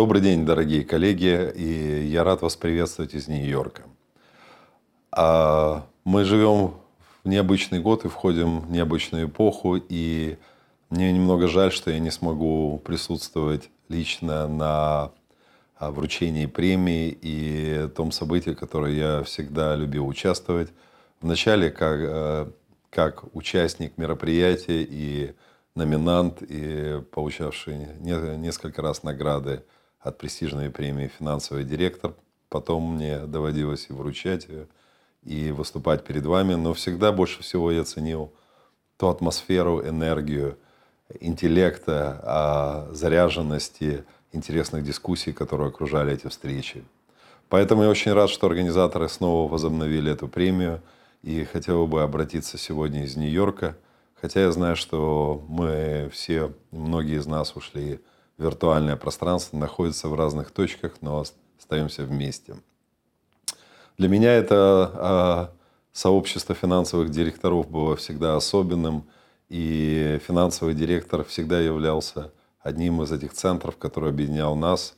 Добрый 0.00 0.22
день, 0.22 0.46
дорогие 0.46 0.82
коллеги, 0.82 1.52
и 1.54 2.06
я 2.06 2.24
рад 2.24 2.40
вас 2.40 2.56
приветствовать 2.56 3.12
из 3.12 3.28
Нью-Йорка. 3.28 3.82
А, 5.12 5.84
мы 6.04 6.24
живем 6.24 6.76
в 7.22 7.28
необычный 7.28 7.80
год 7.80 8.06
и 8.06 8.08
входим 8.08 8.60
в 8.60 8.70
необычную 8.70 9.26
эпоху, 9.26 9.76
и 9.76 10.38
мне 10.88 11.12
немного 11.12 11.48
жаль, 11.48 11.70
что 11.70 11.90
я 11.90 11.98
не 11.98 12.10
смогу 12.10 12.80
присутствовать 12.82 13.68
лично 13.90 14.48
на 14.48 15.12
а, 15.76 15.90
вручении 15.90 16.46
премии 16.46 17.14
и 17.20 17.86
том 17.94 18.10
событии, 18.10 18.52
которое 18.52 18.94
я 18.94 19.22
всегда 19.24 19.76
любил 19.76 20.08
участвовать. 20.08 20.70
Вначале 21.20 21.70
как, 21.70 22.00
э, 22.00 22.50
как 22.88 23.36
участник 23.36 23.98
мероприятия 23.98 24.82
и 24.82 25.34
номинант, 25.74 26.40
и 26.40 27.02
получавший 27.12 27.86
несколько 27.98 28.80
раз 28.80 29.02
награды 29.02 29.62
от 30.00 30.18
престижной 30.18 30.70
премии 30.70 31.10
«Финансовый 31.18 31.64
директор». 31.64 32.14
Потом 32.48 32.94
мне 32.94 33.20
доводилось 33.26 33.86
и 33.88 33.92
вручать 33.92 34.48
ее, 34.48 34.66
и 35.22 35.52
выступать 35.52 36.04
перед 36.04 36.26
вами. 36.26 36.54
Но 36.54 36.74
всегда 36.74 37.12
больше 37.12 37.42
всего 37.42 37.70
я 37.70 37.84
ценил 37.84 38.32
ту 38.96 39.08
атмосферу, 39.08 39.86
энергию, 39.86 40.58
интеллекта, 41.20 42.20
а, 42.22 42.88
заряженности, 42.92 44.04
интересных 44.32 44.84
дискуссий, 44.84 45.32
которые 45.32 45.68
окружали 45.68 46.12
эти 46.12 46.26
встречи. 46.26 46.84
Поэтому 47.48 47.82
я 47.82 47.88
очень 47.88 48.12
рад, 48.12 48.30
что 48.30 48.46
организаторы 48.46 49.08
снова 49.08 49.50
возобновили 49.50 50.12
эту 50.12 50.28
премию. 50.28 50.80
И 51.22 51.44
хотел 51.44 51.86
бы 51.86 52.02
обратиться 52.02 52.56
сегодня 52.56 53.04
из 53.04 53.16
Нью-Йорка. 53.16 53.76
Хотя 54.20 54.40
я 54.40 54.52
знаю, 54.52 54.76
что 54.76 55.44
мы 55.48 56.08
все, 56.12 56.52
многие 56.70 57.18
из 57.18 57.26
нас 57.26 57.54
ушли 57.56 58.00
виртуальное 58.40 58.96
пространство, 58.96 59.56
находится 59.56 60.08
в 60.08 60.14
разных 60.14 60.50
точках, 60.50 60.94
но 61.00 61.24
остаемся 61.58 62.04
вместе. 62.04 62.56
Для 63.98 64.08
меня 64.08 64.32
это 64.32 64.90
а, 64.94 65.50
сообщество 65.92 66.54
финансовых 66.54 67.10
директоров 67.10 67.70
было 67.70 67.96
всегда 67.96 68.36
особенным, 68.36 69.04
и 69.48 70.18
финансовый 70.26 70.74
директор 70.74 71.24
всегда 71.24 71.60
являлся 71.60 72.32
одним 72.60 73.02
из 73.02 73.12
этих 73.12 73.32
центров, 73.32 73.76
который 73.76 74.10
объединял 74.10 74.56
нас 74.56 74.94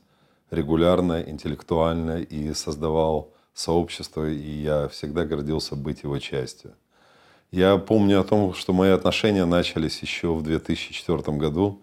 регулярно, 0.51 1.23
интеллектуально 1.23 2.21
и 2.21 2.53
создавал 2.53 3.33
сообщество, 3.55 4.29
и 4.29 4.63
я 4.63 4.89
всегда 4.89 5.25
гордился 5.25 5.75
быть 5.75 6.03
его 6.03 6.19
частью. 6.19 6.75
Я 7.51 7.77
помню 7.77 8.21
о 8.21 8.25
том, 8.25 8.55
что 8.55 8.73
мои 8.73 8.91
отношения 8.91 9.45
начались 9.45 10.01
еще 10.01 10.35
в 10.35 10.43
2004 10.43 11.37
году, 11.37 11.83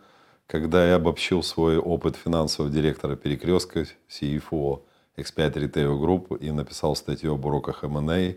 когда 0.49 0.89
я 0.89 0.95
обобщил 0.95 1.43
свой 1.43 1.77
опыт 1.77 2.15
финансового 2.15 2.73
директора 2.73 3.15
перекрестка 3.15 3.85
CFO 4.09 4.81
X5 5.15 5.53
Retail 5.53 5.99
Group 5.99 6.39
и 6.39 6.49
написал 6.49 6.95
статью 6.95 7.35
об 7.35 7.45
уроках 7.45 7.83
M&A. 7.83 8.35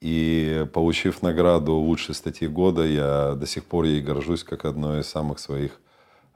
И 0.00 0.66
получив 0.72 1.20
награду 1.22 1.74
лучшей 1.74 2.14
статьи 2.14 2.46
года, 2.46 2.84
я 2.86 3.34
до 3.34 3.46
сих 3.46 3.64
пор 3.64 3.86
ей 3.86 4.00
горжусь 4.00 4.44
как 4.44 4.64
одно 4.64 5.00
из 5.00 5.08
самых 5.08 5.40
своих 5.40 5.80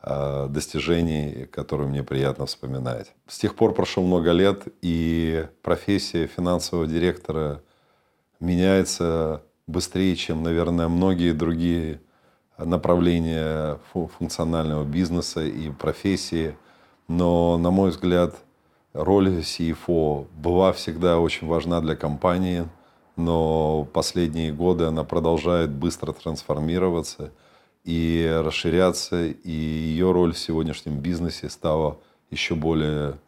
э, 0.03 0.49
достижений, 0.51 1.47
которые 1.53 1.89
мне 1.89 2.03
приятно 2.03 2.47
вспоминать. 2.47 3.13
С 3.29 3.39
тех 3.39 3.55
пор 3.55 3.75
прошло 3.75 4.03
много 4.03 4.33
лет, 4.33 4.65
и 4.83 5.47
профессия 5.63 6.27
финансового 6.27 6.87
директора 6.89 7.63
меняется 8.41 9.43
быстрее, 9.69 10.17
чем, 10.17 10.43
наверное, 10.43 10.89
многие 10.89 11.33
другие 11.33 12.01
направления 12.59 13.79
функционального 13.93 14.85
бизнеса 14.85 15.45
и 15.45 15.71
профессии. 15.71 16.57
Но, 17.09 17.59
на 17.59 17.71
мой 17.71 17.91
взгляд, 17.91 18.37
роль 18.93 19.29
CFO 19.41 20.27
была 20.37 20.73
всегда 20.73 21.19
очень 21.19 21.47
важна 21.47 21.81
для 21.81 21.97
компании, 21.97 22.67
но 23.17 23.87
последние 23.93 24.53
годы 24.53 24.85
она 24.85 25.05
продолжает 25.05 25.71
быстро 25.71 26.13
трансформироваться 26.13 27.31
и 27.85 28.41
расширяться, 28.45 29.27
и 29.27 29.51
ее 29.51 30.11
роль 30.13 30.33
в 30.33 30.39
сегодняшнем 30.39 30.99
бизнесе 30.99 31.49
стала 31.49 31.99
еще 32.31 32.55
более 32.55 33.19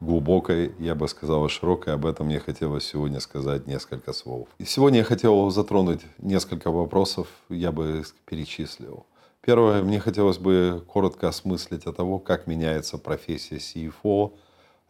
глубокой, 0.00 0.74
я 0.78 0.94
бы 0.94 1.08
сказал, 1.08 1.48
широкой. 1.48 1.94
Об 1.94 2.06
этом 2.06 2.26
мне 2.26 2.38
хотелось 2.38 2.86
сегодня 2.86 3.20
сказать 3.20 3.66
несколько 3.66 4.12
слов. 4.12 4.48
И 4.58 4.64
сегодня 4.64 4.98
я 4.98 5.04
хотел 5.04 5.50
затронуть 5.50 6.02
несколько 6.18 6.70
вопросов, 6.70 7.28
я 7.48 7.72
бы 7.72 8.04
перечислил. 8.26 9.06
Первое, 9.40 9.82
мне 9.82 10.00
хотелось 10.00 10.38
бы 10.38 10.82
коротко 10.86 11.28
осмыслить 11.28 11.86
о 11.86 11.92
того, 11.92 12.18
как 12.18 12.46
меняется 12.46 12.96
профессия 12.96 13.56
CFO, 13.56 14.32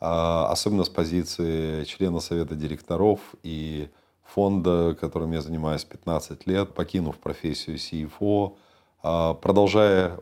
а, 0.00 0.48
особенно 0.50 0.84
с 0.84 0.88
позиции 0.88 1.84
члена 1.84 2.20
совета 2.20 2.54
директоров 2.54 3.20
и 3.42 3.88
фонда, 4.22 4.96
которым 5.00 5.32
я 5.32 5.40
занимаюсь 5.40 5.84
15 5.84 6.46
лет, 6.46 6.72
покинув 6.72 7.18
профессию 7.18 7.76
CFO, 7.76 8.56
а, 9.02 9.34
продолжая 9.34 10.20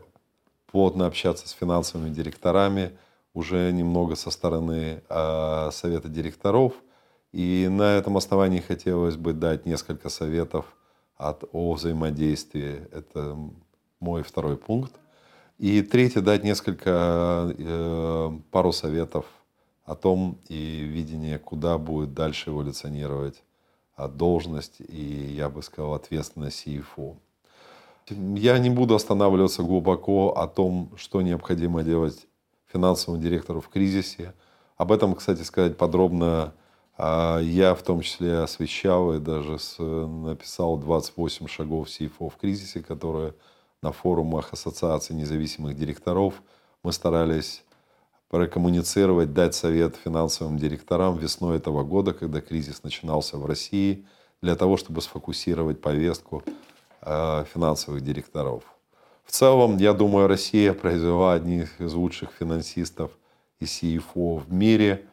плотно 0.71 1.05
общаться 1.05 1.47
с 1.47 1.51
финансовыми 1.51 2.09
директорами– 2.09 2.97
уже 3.33 3.71
немного 3.71 4.15
со 4.15 4.31
стороны 4.31 5.03
э, 5.09 5.69
совета 5.71 6.07
директоров. 6.09 6.73
И 7.31 7.67
на 7.69 7.97
этом 7.97 8.17
основании 8.17 8.59
хотелось 8.59 9.15
бы 9.15 9.33
дать 9.33 9.65
несколько 9.65 10.09
советов 10.09 10.65
от, 11.17 11.43
о 11.51 11.73
взаимодействии. 11.73 12.87
Это 12.91 13.37
мой 13.99 14.23
второй 14.23 14.57
пункт. 14.57 14.93
И 15.57 15.81
третий, 15.81 16.21
дать 16.21 16.43
несколько, 16.43 17.53
э, 17.57 18.31
пару 18.51 18.71
советов 18.71 19.25
о 19.85 19.95
том 19.95 20.37
и 20.47 20.79
видение, 20.79 21.39
куда 21.39 21.77
будет 21.77 22.13
дальше 22.13 22.51
эволюционировать 22.51 23.43
должность 23.97 24.79
и, 24.79 25.33
я 25.35 25.49
бы 25.49 25.61
сказал, 25.61 25.93
ответственность 25.93 26.65
CFO. 26.65 27.17
Я 28.09 28.57
не 28.59 28.69
буду 28.69 28.95
останавливаться 28.95 29.63
глубоко 29.63 30.33
о 30.35 30.47
том, 30.47 30.91
что 30.97 31.21
необходимо 31.21 31.83
делать 31.83 32.27
финансовому 32.73 33.21
директору 33.21 33.61
в 33.61 33.69
кризисе. 33.69 34.33
Об 34.75 34.91
этом, 34.91 35.15
кстати 35.15 35.43
сказать, 35.43 35.77
подробно 35.77 36.53
а, 36.97 37.39
я 37.39 37.75
в 37.75 37.83
том 37.83 38.01
числе 38.01 38.39
освещал 38.39 39.13
и 39.13 39.19
даже 39.19 39.57
написал 39.79 40.77
28 40.77 41.47
шагов 41.47 41.87
CFO 41.87 42.29
в 42.29 42.37
кризисе, 42.37 42.81
которые 42.81 43.35
на 43.81 43.91
форумах 43.91 44.53
Ассоциации 44.53 45.13
независимых 45.13 45.75
директоров 45.75 46.41
мы 46.83 46.91
старались 46.91 47.63
прокоммуницировать, 48.29 49.33
дать 49.33 49.53
совет 49.53 49.95
финансовым 49.95 50.57
директорам 50.57 51.17
весной 51.17 51.57
этого 51.57 51.83
года, 51.83 52.13
когда 52.13 52.41
кризис 52.41 52.81
начинался 52.83 53.37
в 53.37 53.45
России, 53.45 54.05
для 54.41 54.55
того, 54.55 54.75
чтобы 54.77 55.01
сфокусировать 55.01 55.79
повестку 55.79 56.43
а, 57.01 57.45
финансовых 57.45 58.01
директоров. 58.01 58.63
В 59.23 59.31
целом, 59.31 59.77
я 59.77 59.93
думаю, 59.93 60.27
Россия 60.27 60.73
произвела 60.73 61.33
одних 61.33 61.79
из 61.81 61.93
лучших 61.93 62.31
финансистов 62.37 63.11
и 63.59 63.65
CFO 63.65 64.39
в 64.39 64.51
мире, 64.53 65.05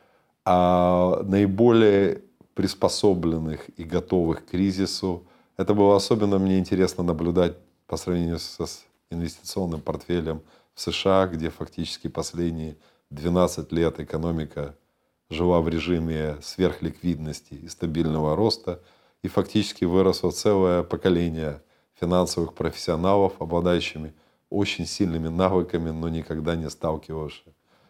а 0.44 1.22
наиболее 1.22 2.22
приспособленных 2.54 3.68
и 3.78 3.84
готовых 3.84 4.44
к 4.44 4.50
кризису. 4.50 5.26
Это 5.56 5.74
было 5.74 5.96
особенно 5.96 6.38
мне 6.38 6.58
интересно 6.58 7.04
наблюдать 7.04 7.56
по 7.86 7.96
сравнению 7.96 8.38
с 8.38 8.84
инвестиционным 9.10 9.80
портфелем 9.80 10.42
в 10.74 10.80
США, 10.80 11.26
где 11.26 11.50
фактически 11.50 12.08
последние 12.08 12.76
12 13.10 13.72
лет 13.72 14.00
экономика 14.00 14.76
жила 15.30 15.60
в 15.60 15.68
режиме 15.68 16.36
сверхликвидности 16.42 17.54
и 17.54 17.68
стабильного 17.68 18.36
роста, 18.36 18.80
и 19.22 19.28
фактически 19.28 19.84
выросло 19.84 20.30
целое 20.30 20.82
поколение 20.82 21.62
финансовых 22.00 22.54
профессионалов, 22.54 23.34
обладающими 23.38 24.14
очень 24.48 24.86
сильными 24.86 25.28
навыками, 25.28 25.90
но 25.90 26.08
никогда 26.08 26.56
не 26.56 26.68
сталкивавшись 26.70 27.44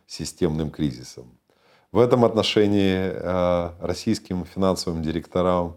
с 0.07 0.15
системным 0.15 0.71
кризисом. 0.71 1.27
В 1.93 1.99
этом 1.99 2.25
отношении 2.25 2.97
э, 2.97 3.71
российским 3.81 4.45
финансовым 4.45 5.03
директорам 5.03 5.77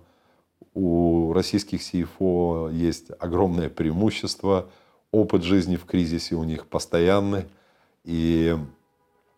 у 0.74 1.34
российских 1.34 1.82
CFO 1.82 2.74
есть 2.74 3.12
огромное 3.20 3.70
преимущество. 3.70 4.70
Опыт 5.12 5.44
жизни 5.44 5.76
в 5.76 5.86
кризисе 5.86 6.36
у 6.36 6.44
них 6.44 6.68
постоянный. 6.68 7.46
И 8.04 8.56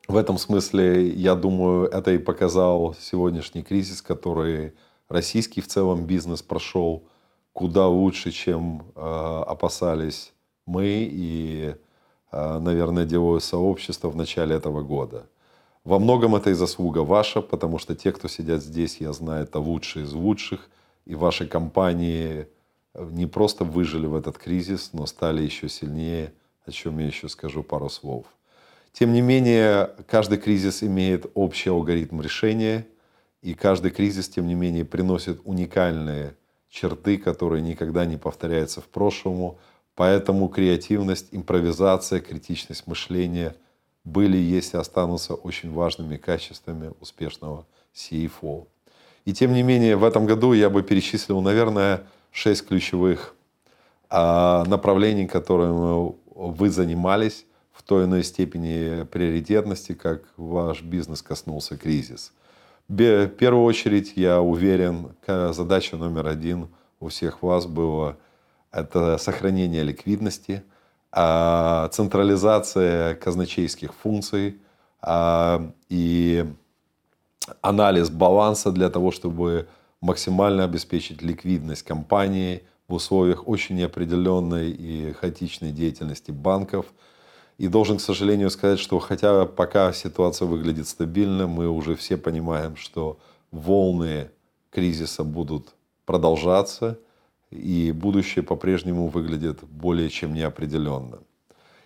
в 0.07 0.15
этом 0.15 0.37
смысле, 0.37 1.09
я 1.09 1.35
думаю, 1.35 1.87
это 1.87 2.11
и 2.11 2.17
показал 2.17 2.95
сегодняшний 2.99 3.63
кризис, 3.63 4.01
который 4.01 4.73
российский 5.09 5.61
в 5.61 5.67
целом 5.67 6.05
бизнес 6.05 6.41
прошел– 6.41 7.03
куда 7.55 7.87
лучше, 7.87 8.31
чем 8.31 8.83
э, 8.95 9.43
опасались 9.47 10.33
мы 10.65 11.07
и, 11.09 11.75
э, 12.33 12.59
наверное, 12.59 13.05
деловое 13.05 13.39
сообщество 13.39 14.09
в 14.09 14.15
начале 14.17 14.57
этого 14.57 14.81
года. 14.81 15.25
Во 15.85 15.97
многом 15.97 16.35
это 16.35 16.49
и 16.49 16.53
заслуга 16.53 16.99
ваша, 16.99 17.39
потому 17.41 17.79
что 17.79 17.95
те, 17.95 18.11
кто 18.11 18.27
сидят 18.27 18.61
здесь, 18.61 18.97
я 18.99 19.13
знаю, 19.13 19.43
это 19.43 19.59
лучшие 19.59 20.03
из 20.03 20.11
лучших, 20.11 20.69
и 21.05 21.15
ваши 21.15 21.47
компании 21.47 22.49
не 22.93 23.25
просто 23.25 23.63
выжили 23.63 24.05
в 24.05 24.15
этот 24.15 24.37
кризис, 24.37 24.89
но 24.91 25.05
стали 25.05 25.41
еще 25.41 25.69
сильнее, 25.69 26.33
о 26.65 26.71
чем 26.71 26.99
я 26.99 27.05
еще 27.07 27.29
скажу 27.29 27.63
пару 27.63 27.89
слов. 27.89 28.25
Тем 28.91 29.13
не 29.13 29.21
менее, 29.21 29.91
каждый 30.07 30.39
кризис 30.39 30.83
имеет 30.83 31.31
общий 31.35 31.69
алгоритм 31.69 32.19
решения, 32.19 32.85
и 33.41 33.53
каждый 33.53 33.91
кризис, 33.91 34.27
тем 34.27 34.45
не 34.45 34.55
менее, 34.55 34.83
приносит 34.83 35.39
уникальные 35.45 36.35
черты, 36.75 37.17
которые 37.17 37.61
никогда 37.61 38.05
не 38.05 38.17
повторяются 38.17 38.81
в 38.81 38.85
прошлом. 38.85 39.55
Поэтому 39.95 40.49
креативность, 40.49 41.27
импровизация, 41.31 42.19
критичность 42.19 42.85
мышления 42.85 43.55
были, 44.03 44.37
есть 44.37 44.73
и 44.73 44.77
останутся 44.77 45.35
очень 45.35 45.71
важными 45.71 46.17
качествами 46.17 46.91
успешного 46.99 47.65
CFO. 47.95 48.67
И 49.23 49.33
тем 49.33 49.53
не 49.53 49.63
менее, 49.63 49.95
в 49.95 50.03
этом 50.03 50.25
году 50.25 50.53
я 50.53 50.69
бы 50.69 50.83
перечислил, 50.83 51.41
наверное, 51.41 52.03
шесть 52.31 52.67
ключевых 52.67 53.35
а, 54.09 54.65
направлений, 54.65 55.27
которыми 55.27 56.13
вы 56.35 56.69
занимались 56.69 57.45
в 57.71 57.83
той 57.83 58.01
или 58.01 58.09
иной 58.09 58.23
степени 58.23 59.05
приоритетности, 59.05 59.93
как 59.93 60.23
ваш 60.35 60.81
бизнес 60.81 61.21
коснулся 61.21 61.77
кризис. 61.77 62.33
В 62.87 63.27
первую 63.27 63.63
очередь, 63.63 64.13
я 64.15 64.41
уверен, 64.41 65.15
задача 65.27 65.97
номер 65.97 66.27
один 66.27 66.69
у 66.99 67.07
всех 67.07 67.41
вас 67.41 67.65
была 67.65 68.15
это 68.71 69.17
сохранение 69.17 69.81
ликвидности, 69.81 70.63
а, 71.11 71.87
централизация 71.93 73.15
казначейских 73.15 73.93
функций 73.93 74.59
а, 75.01 75.71
и 75.89 76.45
анализ 77.61 78.09
баланса 78.09 78.71
для 78.71 78.89
того, 78.89 79.11
чтобы 79.11 79.67
максимально 80.01 80.63
обеспечить 80.63 81.23
ликвидность 81.23 81.83
компании 81.83 82.63
в 82.87 82.93
условиях 82.93 83.47
очень 83.47 83.77
неопределенной 83.77 84.69
и 84.69 85.13
хаотичной 85.13 85.71
деятельности 85.71 86.29
банков– 86.29 86.85
и 87.57 87.67
должен, 87.67 87.97
к 87.97 88.01
сожалению, 88.01 88.49
сказать, 88.49 88.79
что 88.79 88.99
хотя 88.99 89.45
пока 89.45 89.93
ситуация 89.93 90.47
выглядит 90.47 90.87
стабильно, 90.87 91.47
мы 91.47 91.69
уже 91.69 91.95
все 91.95 92.17
понимаем, 92.17 92.75
что 92.75 93.17
волны 93.51 94.29
кризиса 94.71 95.23
будут 95.23 95.73
продолжаться, 96.05 96.99
и 97.51 97.91
будущее 97.93 98.43
по-прежнему 98.43 99.07
выглядит 99.07 99.63
более 99.63 100.09
чем 100.09 100.33
неопределенно. 100.33 101.19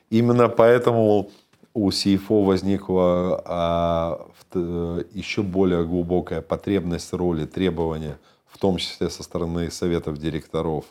Именно 0.10 0.50
поэтому 0.50 1.30
у 1.74 1.89
CFO 1.89 2.44
возникла 2.45 3.42
а, 3.45 4.27
еще 5.13 5.44
более 5.44 5.86
глубокая 5.86 6.42
потребность 6.42 7.13
роли, 7.13 7.45
требования, 7.45 8.18
в 8.48 8.57
том 8.57 8.77
числе 8.77 9.10
со 9.10 9.21
стороны 9.21 9.69
советов 9.69 10.18
директоров 10.18 10.86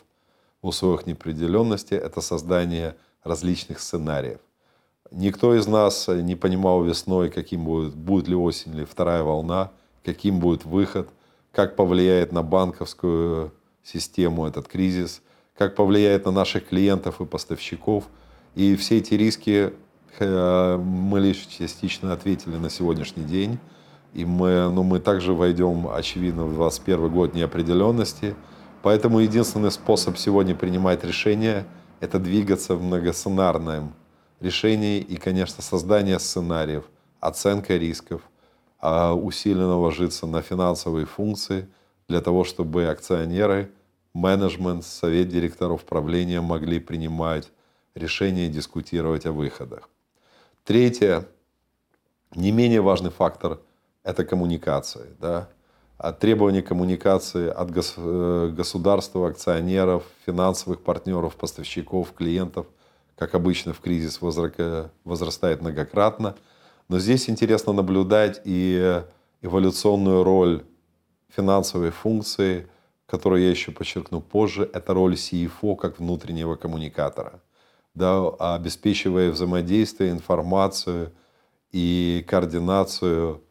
в 0.61 0.67
условиях 0.67 1.05
неопределенности, 1.05 1.93
это 1.93 2.21
создание 2.21 2.95
различных 3.23 3.79
сценариев. 3.79 4.39
Никто 5.11 5.55
из 5.55 5.65
нас 5.65 6.07
не 6.07 6.35
понимал 6.35 6.83
весной, 6.83 7.29
каким 7.29 7.65
будет, 7.65 7.95
будет 7.95 8.27
ли 8.27 8.35
осень 8.35 8.75
или 8.75 8.85
вторая 8.85 9.23
волна, 9.23 9.71
каким 10.05 10.39
будет 10.39 10.65
выход, 10.65 11.09
как 11.51 11.75
повлияет 11.75 12.31
на 12.31 12.43
банковскую 12.43 13.51
систему 13.83 14.45
этот 14.45 14.67
кризис, 14.67 15.21
как 15.57 15.75
повлияет 15.75 16.25
на 16.25 16.31
наших 16.31 16.67
клиентов 16.67 17.21
и 17.21 17.25
поставщиков. 17.25 18.05
И 18.53 18.75
все 18.75 18.99
эти 18.99 19.15
риски 19.15 19.73
э, 20.19 20.77
мы 20.77 21.19
лишь 21.19 21.47
частично 21.47 22.13
ответили 22.13 22.57
на 22.57 22.69
сегодняшний 22.69 23.23
день. 23.23 23.57
И 24.13 24.25
мы, 24.25 24.69
ну, 24.69 24.83
мы 24.83 24.99
также 24.99 25.33
войдем, 25.33 25.87
очевидно, 25.87 26.43
в 26.43 26.55
2021 26.55 27.09
год 27.09 27.33
неопределенности. 27.33 28.35
Поэтому 28.83 29.19
единственный 29.19 29.71
способ 29.71 30.17
сегодня 30.17 30.55
принимать 30.55 31.03
решения– 31.03 31.65
это 31.99 32.19
двигаться 32.19 32.75
в 32.75 32.83
многосценарном 32.83 33.93
решений 34.39 34.99
и, 34.99 35.17
конечно, 35.17 35.61
создание 35.61 36.19
сценариев, 36.19 36.85
оценка 37.19 37.77
рисков, 37.77 38.21
а 38.79 39.13
усиленно 39.13 39.77
ложиться 39.77 40.25
на 40.25 40.41
финансовые 40.41 41.05
функции 41.05 41.67
для 42.07 42.21
того, 42.21 42.43
чтобы 42.43 42.85
акционеры, 42.87 43.71
менеджмент, 44.13 44.85
совет 44.85 45.29
директоров 45.29 45.83
правления 45.83 46.41
могли 46.41 46.79
принимать 46.79 47.51
решения 47.93 48.47
и 48.47 48.49
дискутировать 48.49 49.25
о 49.25 49.31
выходах. 49.31 49.89
Третье, 50.63 51.27
не 52.33 52.51
менее 52.51 52.81
важный 52.81 53.11
фактор– 53.11 53.59
это 54.03 54.23
коммуникации. 54.23 55.15
Да? 55.19 55.49
От 55.97 56.19
требования 56.19 56.61
коммуникации 56.61 57.49
от 57.49 57.71
э, 57.97 58.53
государства, 58.55 59.27
акционеров, 59.27 60.03
финансовых 60.25 60.81
партнеров, 60.81 61.35
поставщиков, 61.35 62.13
клиентов– 62.13 62.67
как 63.19 63.35
обычно 63.35 63.73
в 63.73 63.81
кризис 63.81 64.21
возрастает 64.21 65.61
многократно. 65.61 66.35
Но 66.87 66.99
здесь 66.99 67.29
интересно 67.29 67.73
наблюдать 67.73 68.41
и 68.45 69.03
эволюционную 69.41 70.23
роль 70.23 70.63
финансовой 71.27 71.91
функции, 71.91 72.67
которую 73.05 73.43
я 73.43 73.49
еще 73.49 73.71
подчеркну 73.71 74.21
позже, 74.21 74.69
это 74.71 74.93
роль 74.93 75.15
CFO 75.15 75.75
как 75.75 75.99
внутреннего 75.99 76.55
коммуникатора, 76.55 77.41
да, 77.93 78.29
обеспечивая 78.55 79.31
взаимодействие, 79.31 80.11
информацию 80.11 81.11
и 81.73 82.25
координацию 82.25 83.43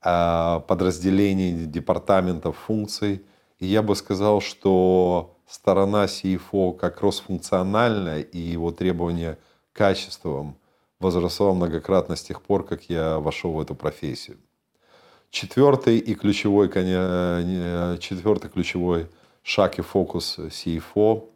а, 0.00 0.60
подразделений, 0.60 1.66
департаментов 1.66 2.56
функций. 2.56 3.22
И 3.58 3.66
я 3.66 3.82
бы 3.82 3.94
сказал, 3.94 4.40
что 4.40 5.36
сторона 5.50 6.04
CFO 6.04 6.76
как 6.76 6.98
кроссфункциональная 7.00 8.20
и 8.20 8.38
его 8.38 8.70
требования 8.70 9.36
к 9.72 9.76
качествам 9.76 10.56
возросла 11.00 11.52
многократно 11.52 12.14
с 12.14 12.22
тех 12.22 12.40
пор, 12.40 12.64
как 12.64 12.84
я 12.88 13.18
вошел 13.18 13.52
в 13.52 13.60
эту 13.60 13.74
профессию. 13.74 14.36
Четвертый 15.30 15.98
и 15.98 16.14
ключевой, 16.14 16.68
четвертый 16.68 18.48
ключевой 18.48 19.08
шаг 19.42 19.78
и 19.78 19.82
фокус 19.82 20.38
CFO, 20.38 21.28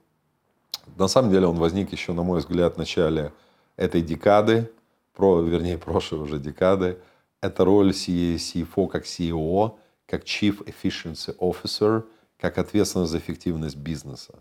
на 0.97 1.09
самом 1.09 1.33
деле 1.33 1.47
он 1.47 1.57
возник 1.57 1.91
еще, 1.93 2.13
на 2.13 2.23
мой 2.23 2.39
взгляд, 2.39 2.75
в 2.75 2.79
начале 2.79 3.33
этой 3.77 4.03
декады, 4.03 4.71
про, 5.15 5.41
вернее, 5.41 5.79
прошлой 5.79 6.21
уже 6.21 6.39
декады. 6.39 6.99
Это 7.41 7.65
роль 7.65 7.91
CFO 7.91 8.87
как 8.87 9.05
CEO, 9.05 9.77
как 10.07 10.23
Chief 10.23 10.57
Efficiency 10.65 11.37
Officer– 11.39 12.05
как 12.45 12.59
ответственность 12.59 13.11
за 13.11 13.17
эффективность 13.17 13.77
бизнеса. 13.77 14.35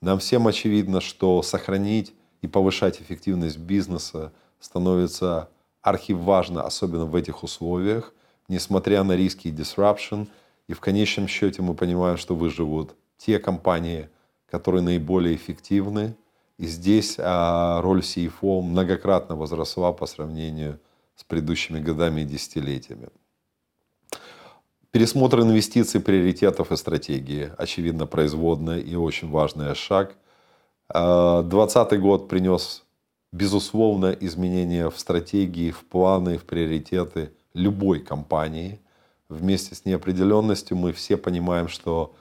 Нам 0.00 0.18
всем 0.18 0.48
очевидно, 0.48 1.00
что 1.00 1.40
сохранить 1.40 2.12
и 2.42 2.48
повышать 2.48 3.00
эффективность 3.00 3.58
бизнеса 3.58 4.32
становится 4.58 5.48
архиважно, 5.80 6.62
особенно 6.62 7.04
в 7.04 7.14
этих 7.14 7.44
условиях, 7.44 8.12
несмотря 8.48 9.04
на 9.04 9.14
риски 9.14 9.46
и 9.46 9.52
disruption. 9.52 10.26
И 10.66 10.72
в 10.72 10.80
конечном 10.80 11.28
счете 11.28 11.62
мы 11.62 11.74
понимаем, 11.74 12.16
что 12.16 12.34
выживут 12.34 12.96
те 13.18 13.38
компании, 13.38 14.08
которые 14.50 14.82
наиболее 14.82 15.36
эффективны. 15.36 16.16
И 16.58 16.66
здесь 16.66 17.14
а, 17.20 17.80
роль 17.82 18.00
CFO 18.00 18.62
многократно 18.62 19.36
возросла 19.36 19.92
по 19.92 20.06
сравнению 20.06 20.80
с 21.14 21.22
предыдущими 21.22 21.78
годами 21.78 22.22
и 22.22 22.24
десятилетиями. 22.24 23.10
Пересмотр 24.94 25.40
инвестиций, 25.40 26.00
приоритетов 26.00 26.70
и 26.70 26.76
стратегии. 26.76 27.50
Очевидно, 27.58 28.06
производная 28.06 28.78
и 28.78 28.94
очень 28.94 29.28
важный 29.28 29.74
шаг. 29.74 30.14
2020 30.88 31.92
а, 31.92 31.96
год 31.96 32.28
принес, 32.28 32.84
безусловно, 33.32 34.16
изменения 34.20 34.88
в 34.88 35.00
стратегии, 35.00 35.72
в 35.72 35.84
планы, 35.84 36.38
в 36.38 36.44
приоритеты 36.44 37.32
любой 37.54 37.98
компании. 37.98 38.78
Вместе 39.28 39.74
с 39.74 39.84
неопределенностью 39.84 40.76
мы 40.76 40.92
все 40.92 41.16
понимаем, 41.16 41.66
что 41.66 42.14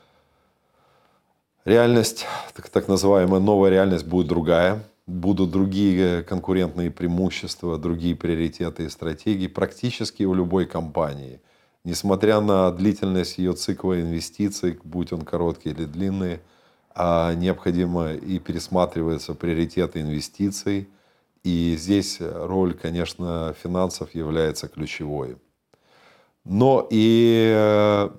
реальность, 1.66 2.26
так, 2.56 2.70
так 2.70 2.88
называемая 2.88 3.40
новая 3.40 3.70
реальность 3.70 4.08
будет 4.08 4.26
другая. 4.26 4.84
Будут 5.06 5.52
другие 5.52 6.24
конкурентные 6.24 6.90
преимущества, 6.90 7.78
другие 7.78 8.16
приоритеты 8.16 8.86
и 8.86 8.90
стратегии 8.90 9.46
практически 9.46 10.24
у 10.24 10.34
любой 10.34 10.66
компании– 10.66 11.40
несмотря 11.84 12.40
на 12.40 12.72
длительность 12.72 13.38
ее 13.38 13.54
цикла 13.54 14.00
инвестиций, 14.02 14.80
будь 14.84 15.12
он 15.12 15.22
короткий 15.22 15.70
или 15.70 15.86
длинный, 15.86 16.40
а 16.96 17.34
необходимо 17.34 18.14
и 18.14 18.40
пересматриваются 18.40 19.34
приоритеты 19.34 20.02
инвестиций. 20.02 20.90
И 21.44 21.76
здесь 21.78 22.20
роль, 22.22 22.74
конечно, 22.74 23.54
финансов 23.62 24.16
является 24.16 24.68
ключевой. 24.68 25.38
Но 26.46 26.88
и 26.90 27.52
э, 27.54 28.10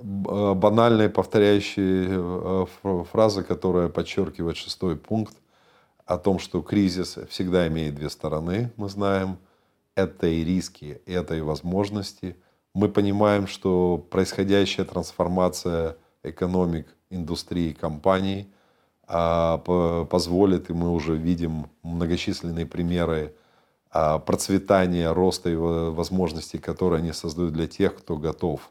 банальная 0.00 1.10
повторяющая 1.10 2.08
э, 2.10 2.66
фраза, 3.10 3.42
которая 3.42 3.88
подчеркивает 3.88 4.56
шестой 4.56 4.96
пункт, 4.96 5.36
о 6.06 6.18
том, 6.18 6.40
что 6.40 6.60
кризис 6.60 7.18
всегда 7.28 7.68
имеет 7.68 7.94
две 7.94 8.10
стороны, 8.10 8.72
мы 8.76 8.88
знаем. 8.88 9.38
Это 9.94 10.26
и 10.26 10.42
риски, 10.42 11.00
это 11.06 11.34
и 11.34 11.40
возможности– 11.40 12.36
мы 12.74 12.88
понимаем, 12.88 13.46
что 13.46 13.98
происходящая 14.10 14.86
трансформация 14.86 15.96
экономик, 16.22 16.86
индустрии, 17.10 17.72
компаний 17.72 18.48
а, 19.06 19.58
позволит, 20.04 20.70
и 20.70 20.72
мы 20.72 20.90
уже 20.90 21.16
видим 21.16 21.68
многочисленные 21.82 22.66
примеры 22.66 23.34
а, 23.90 24.18
процветания, 24.18 25.12
роста 25.12 25.50
и 25.50 25.56
возможностей, 25.56 26.58
которые 26.58 27.00
они 27.00 27.12
создают 27.12 27.52
для 27.52 27.66
тех, 27.66 27.96
кто 27.96 28.16
готов 28.16 28.70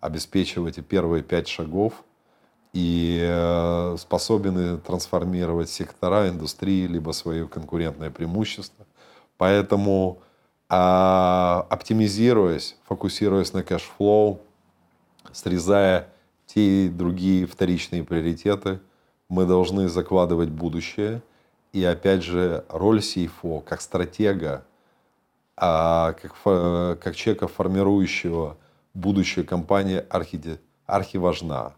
обеспечивать 0.00 0.84
первые 0.86 1.22
пять 1.22 1.48
шагов 1.48 2.04
и 2.72 3.18
э, 3.22 3.96
способен 3.98 4.78
трансформировать 4.80 5.70
сектора, 5.70 6.28
индустрии, 6.28 6.86
либо 6.86 7.12
свое 7.12 7.48
конкурентное 7.48 8.10
преимущество. 8.10 8.84
Поэтому 9.38 10.20
а, 10.68 11.66
оптимизируясь, 11.70 12.76
фокусируясь 12.86 13.52
на 13.52 13.62
cash 13.62 13.97
flow, 13.97 14.40
срезая 15.32 16.08
те 16.46 16.86
и 16.86 16.88
другие 16.88 17.46
вторичные 17.46 18.04
приоритеты, 18.04 18.80
мы 19.28 19.44
должны 19.46 19.88
закладывать 19.88 20.48
будущее. 20.48 21.22
И 21.72 21.84
опять 21.84 22.22
же, 22.22 22.64
роль 22.68 22.98
CFO 22.98 23.62
как 23.62 23.80
стратега, 23.80 24.64
а 25.56 26.14
как, 26.14 27.00
как 27.00 27.16
человека, 27.16 27.48
формирующего 27.48 28.56
будущее 28.94 29.44
компании, 29.44 30.04
архи, 30.08 30.58
архи 30.86 31.16
важна. 31.16 31.74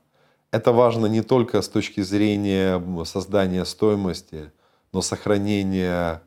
Это 0.51 0.73
важно 0.73 1.07
не 1.07 1.23
только 1.23 1.61
с 1.61 1.69
точки 1.69 2.01
зрения 2.01 2.83
создания 3.05 3.65
стоимости, 3.65 4.51
но 4.93 5.03
сохранения 5.03 6.23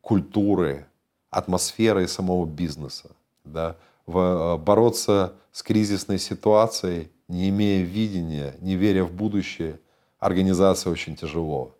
культуры, 0.00 0.86
атмосферой 1.30 2.08
самого 2.08 2.46
бизнеса. 2.46 3.10
Да? 3.44 3.76
Э, 4.06 4.56
бороться 4.56 5.34
с 5.52 5.62
кризисной 5.62 6.18
ситуацией, 6.18 7.10
не 7.28 7.50
имея 7.50 7.84
видения, 7.84 8.54
не 8.60 8.76
веря 8.76 9.04
в 9.04 9.12
будущее, 9.12 9.80
организация 10.18 10.90
очень 10.90 11.16
тяжело. 11.16 11.74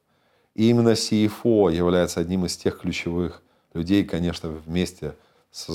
И 0.54 0.68
именно 0.68 0.90
CFO 0.90 1.72
является 1.72 2.20
одним 2.20 2.44
из 2.44 2.56
тех 2.56 2.80
ключевых 2.80 3.42
людей, 3.72 4.04
конечно, 4.04 4.50
вместе 4.50 5.14
с, 5.50 5.70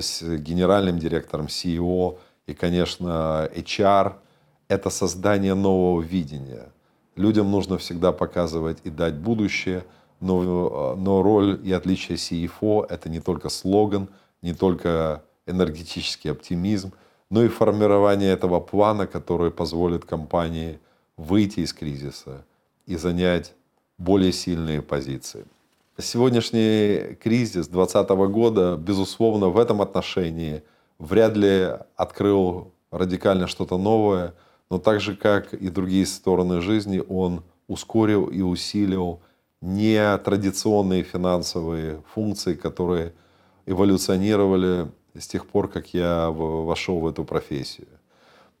с 0.00 0.22
генеральным 0.22 0.98
директором 0.98 1.46
CEO 1.46 2.18
и, 2.46 2.54
конечно, 2.54 3.48
HR. 3.54 4.14
Это 4.68 4.90
создание 4.90 5.54
нового 5.54 6.00
видения. 6.02 6.72
Людям 7.16 7.50
нужно 7.50 7.78
всегда 7.78 8.12
показывать 8.12 8.78
и 8.84 8.90
дать 8.90 9.14
будущее– 9.14 9.84
но, 10.24 10.96
но 10.96 11.22
роль 11.22 11.60
и 11.62 11.72
отличие 11.72 12.16
CFO– 12.16 12.86
это 12.88 13.08
не 13.08 13.20
только 13.20 13.48
слоган, 13.48 14.08
не 14.42 14.54
только 14.54 15.22
энергетический 15.46 16.30
оптимизм, 16.30 16.92
но 17.30 17.42
и 17.42 17.48
формирование 17.48 18.32
этого 18.32 18.60
плана, 18.60 19.06
который 19.06 19.50
позволит 19.50 20.04
компании 20.04 20.78
выйти 21.16 21.60
из 21.60 21.72
кризиса 21.72 22.44
и 22.86 22.96
занять 22.96 23.54
более 23.98 24.32
сильные 24.32 24.82
позиции. 24.82 25.44
Сегодняшний 25.98 27.14
кризис 27.22 27.68
2020 27.68 28.08
года, 28.32 28.76
безусловно, 28.76 29.48
в 29.48 29.58
этом 29.58 29.80
отношении 29.80 30.62
вряд 30.98 31.36
ли 31.36 31.68
открыл 31.96 32.72
радикально 32.90 33.46
что-то 33.46 33.78
новое, 33.78 34.34
но 34.70 34.78
так 34.78 35.00
же, 35.00 35.14
как 35.14 35.54
и 35.54 35.68
другие 35.68 36.06
стороны 36.06 36.60
жизни, 36.60 37.02
он 37.08 37.42
ускорил 37.68 38.26
и 38.26 38.40
усилил 38.40 39.20
не 39.64 40.18
традиционные 40.18 41.02
финансовые 41.02 42.02
функции, 42.12 42.52
которые 42.52 43.14
эволюционировали 43.64 44.90
с 45.18 45.26
тех 45.26 45.46
пор, 45.46 45.68
как 45.68 45.94
я 45.94 46.28
вошел 46.30 47.00
в 47.00 47.06
эту 47.06 47.24
профессию. 47.24 47.88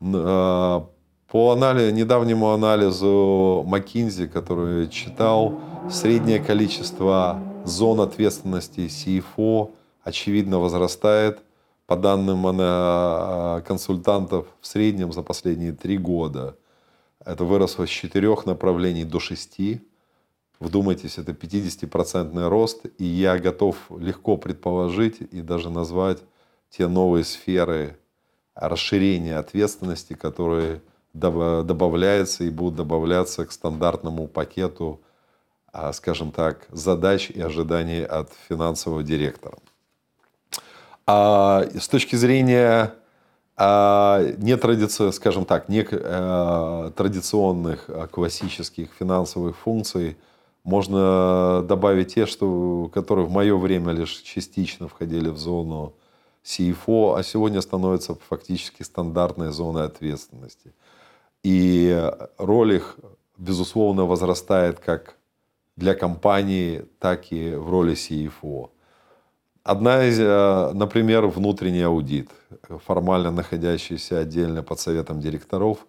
А, 0.00 0.88
по 1.30 1.52
анализу, 1.52 1.94
недавнему 1.94 2.52
анализу 2.52 3.66
McKinsey, 3.68 4.28
который 4.28 4.88
читал, 4.88 5.60
среднее 5.90 6.38
количество 6.38 7.38
зон 7.66 8.00
ответственности 8.00 8.88
CFO 8.88 9.72
очевидно 10.02 10.58
возрастает. 10.58 11.40
По 11.86 11.96
данным 11.96 12.46
а, 12.46 13.60
консультантов, 13.60 14.46
в 14.62 14.66
среднем 14.66 15.12
за 15.12 15.22
последние 15.22 15.72
три 15.72 15.98
года 15.98 16.56
это 17.22 17.44
выросло 17.44 17.86
с 17.86 17.90
четырех 17.90 18.46
направлений 18.46 19.04
до 19.04 19.20
шести 19.20 19.82
Вдумайтесь, 20.64 21.18
это 21.18 21.32
50% 21.32 22.48
рост, 22.48 22.86
и 22.96 23.04
я 23.04 23.38
готов 23.38 23.76
легко 23.98 24.38
предположить 24.38 25.20
и 25.20 25.42
даже 25.42 25.68
назвать 25.68 26.22
те 26.70 26.88
новые 26.88 27.22
сферы 27.24 27.98
расширения 28.54 29.36
ответственности, 29.36 30.14
которые 30.14 30.80
добавляются 31.12 32.44
и 32.44 32.50
будут 32.50 32.76
добавляться 32.76 33.44
к 33.44 33.52
стандартному 33.52 34.26
пакету, 34.26 35.02
а, 35.70 35.92
скажем 35.92 36.32
так, 36.32 36.66
задач 36.70 37.28
и 37.28 37.42
ожиданий 37.42 38.02
от 38.02 38.32
финансового 38.48 39.02
директора. 39.02 39.58
А 41.06 41.66
с 41.78 41.88
точки 41.88 42.16
зрения 42.16 42.94
а, 43.58 44.22
нетрадиционных, 44.38 45.14
скажем 45.14 45.44
так, 45.44 45.68
не 45.68 45.86
э, 45.88 46.90
традиционных 46.96 47.90
классических 48.10 48.88
финансовых 48.98 49.58
функций– 49.58 50.16
можно 50.64 51.62
добавить 51.62 52.14
те, 52.14 52.26
что, 52.26 52.90
которые 52.92 53.26
в 53.26 53.30
мое 53.30 53.56
время 53.56 53.92
лишь 53.92 54.16
частично 54.22 54.88
входили 54.88 55.28
в 55.28 55.36
зону 55.36 55.94
CFO, 56.44 57.18
а 57.18 57.22
сегодня 57.22 57.60
становятся 57.60 58.14
фактически 58.28 58.82
стандартной 58.82 59.52
зоной 59.52 59.84
ответственности. 59.84 60.72
И 61.42 62.10
роль 62.38 62.74
их, 62.74 62.96
безусловно, 63.36 64.06
возрастает 64.06 64.80
как 64.80 65.16
для 65.76 65.94
компании, 65.94 66.86
так 66.98 67.30
и 67.30 67.54
в 67.54 67.68
роли 67.68 67.94
CFO. 67.94 68.70
Одна 69.62 70.04
из, 70.04 70.18
э, 70.20 70.72
например, 70.74 71.26
внутренний 71.26 71.82
аудит, 71.82 72.30
формально 72.86 73.30
находящийся 73.30 74.18
отдельно 74.18 74.62
под 74.62 74.80
советом 74.80 75.20
директоров, 75.20 75.86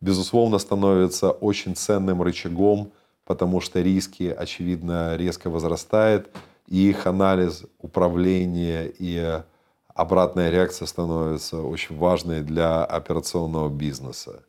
безусловно, 0.00 0.58
становится 0.58 1.30
очень 1.30 1.76
ценным 1.76 2.22
рычагом 2.22 2.92
потому 3.28 3.60
что 3.60 3.82
риски, 3.82 4.34
очевидно, 4.36 5.14
резко 5.14 5.50
возрастают, 5.50 6.30
и 6.66 6.88
их 6.88 7.06
анализ, 7.06 7.66
управление 7.78 8.90
и 8.98 9.42
обратная 9.88 10.48
реакция 10.48 10.86
становятся 10.86 11.60
очень 11.60 11.98
важной 11.98 12.40
для 12.40 12.82
операционного 12.86 13.68
бизнеса. 13.68 14.44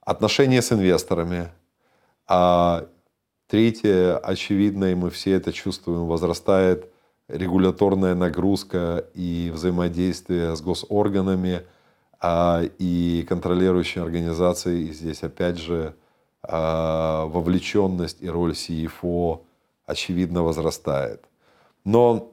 Отношения 0.00 0.62
с 0.62 0.70
инвесторами. 0.70 1.48
А 2.28 2.86
третье, 3.48 4.16
очевидно, 4.16 4.92
и 4.92 4.94
мы 4.94 5.10
все 5.10 5.32
это 5.32 5.52
чувствуем, 5.52 6.06
возрастает 6.06 6.88
регуляторная 7.26 8.14
нагрузка 8.14 9.06
и 9.14 9.50
взаимодействие 9.52 10.54
с 10.54 10.60
госорганами 10.60 11.62
а, 12.20 12.62
и 12.78 13.26
контролирующей 13.28 14.00
организацией. 14.00 14.90
И 14.90 14.92
здесь 14.92 15.24
опять 15.24 15.58
же 15.58 15.96
вовлеченность 16.48 18.18
и 18.20 18.28
роль 18.28 18.52
CFO 18.52 19.40
очевидно 19.86 20.42
возрастает. 20.42 21.24
Но, 21.84 22.32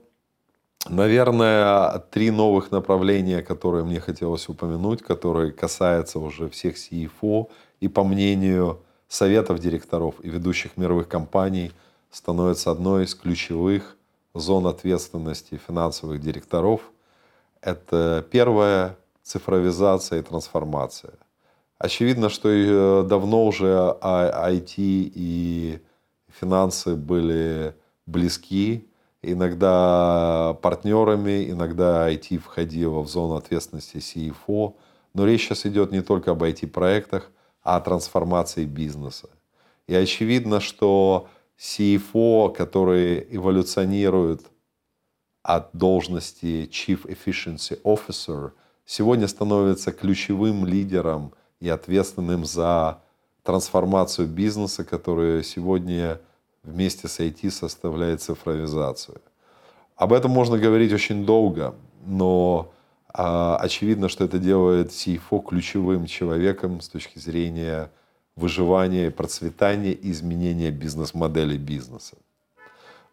наверное, 0.89 1.99
три 2.11 2.31
новых 2.31 2.71
направления, 2.71 3.41
которые 3.41 3.83
мне 3.83 3.99
хотелось 3.99 4.49
упомянуть, 4.49 5.01
которые 5.01 5.51
касаются 5.51 6.19
уже 6.19 6.49
всех 6.49 6.75
CFO 6.75 7.49
и 7.79 7.87
по 7.87 8.03
мнению 8.03 8.79
советов 9.07 9.59
директоров 9.59 10.15
и 10.23 10.29
ведущих 10.29 10.77
мировых 10.77 11.07
компаний, 11.07 11.71
становятся 12.11 12.71
одной 12.71 13.05
из 13.05 13.15
ключевых 13.15 13.97
зон 14.33 14.67
ответственности 14.67 15.59
финансовых 15.67 16.19
директоров. 16.21 16.81
Это 17.61 18.25
первое– 18.31 18.97
цифровизация 19.23 20.19
и 20.19 20.23
трансформация– 20.23 21.13
Очевидно, 21.81 22.29
что 22.29 22.47
э, 22.47 23.03
давно 23.07 23.47
уже 23.47 23.97
IT 24.03 24.75
и 24.77 25.79
финансы 26.39 26.95
были 26.95 27.73
близки, 28.05 28.88
иногда 29.23 30.55
партнерами, 30.61 31.50
иногда 31.50 32.07
IT 32.13 32.38
входило 32.38 33.00
в 33.00 33.07
зону 33.07 33.33
ответственности 33.33 33.97
CFO. 33.97 34.75
Но 35.15 35.25
речь 35.25 35.41
сейчас 35.41 35.65
идет 35.65 35.91
не 35.91 36.01
только 36.01 36.31
об 36.31 36.43
IT-проектах, 36.43 37.31
а 37.63 37.77
о 37.77 37.81
трансформации 37.81 38.65
бизнеса. 38.65 39.29
И 39.88 39.95
очевидно, 39.95 40.59
что 40.59 41.29
CFO, 41.57 42.53
который 42.53 43.25
эволюционирует 43.31 44.43
от 45.41 45.71
должности 45.73 46.69
Chief 46.71 47.01
Efficiency 47.07 47.81
Officer, 47.81 48.51
сегодня 48.85 49.27
становится 49.27 49.91
ключевым 49.91 50.67
лидером– 50.67 51.33
и 51.61 51.69
ответственным 51.69 52.43
за 52.43 52.99
трансформацию 53.43 54.27
бизнеса, 54.27 54.83
которая 54.83 55.43
сегодня 55.43 56.19
вместе 56.63 57.07
с 57.07 57.19
IT 57.19 57.49
составляет 57.51 58.21
цифровизацию. 58.21 59.21
Об 59.95 60.11
этом 60.11 60.31
можно 60.31 60.57
говорить 60.57 60.91
очень 60.91 61.25
долго, 61.25 61.75
но 62.05 62.73
а, 63.13 63.57
очевидно, 63.57 64.09
что 64.09 64.25
это 64.25 64.39
делает 64.39 64.89
CFO 64.89 65.43
ключевым 65.47 66.07
человеком 66.07 66.81
с 66.81 66.89
точки 66.89 67.19
зрения 67.19 67.91
выживания, 68.35 69.11
процветания 69.11 69.91
и 69.91 70.11
изменения 70.11 70.71
бизнес-модели 70.71 71.57
бизнеса. 71.57 72.15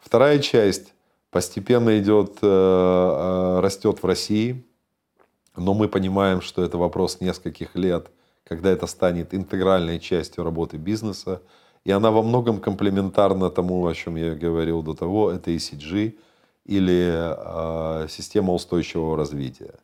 Вторая 0.00 0.38
часть 0.38 0.94
постепенно 1.30 1.98
идет, 1.98 2.38
растет 2.40 4.02
в 4.02 4.06
России, 4.06 4.64
но 5.56 5.74
мы 5.74 5.88
понимаем, 5.88 6.40
что 6.40 6.62
это 6.62 6.78
вопрос 6.78 7.20
нескольких 7.20 7.74
лет, 7.74 8.10
когда 8.48 8.70
это 8.70 8.86
станет 8.86 9.34
интегральной 9.34 10.00
частью 10.00 10.44
работы 10.44 10.78
бизнеса, 10.78 11.42
и 11.84 11.90
она 11.90 12.10
во 12.10 12.22
многом 12.22 12.60
комплементарна 12.60 13.50
тому, 13.50 13.86
о 13.86 13.94
чем 13.94 14.16
я 14.16 14.34
говорил 14.34 14.82
до 14.82 14.94
того, 14.94 15.30
это 15.30 15.50
ECG 15.50 16.14
или 16.64 17.12
э, 17.12 18.08
система 18.08 18.54
устойчивого 18.54 19.16
развития. 19.16 19.74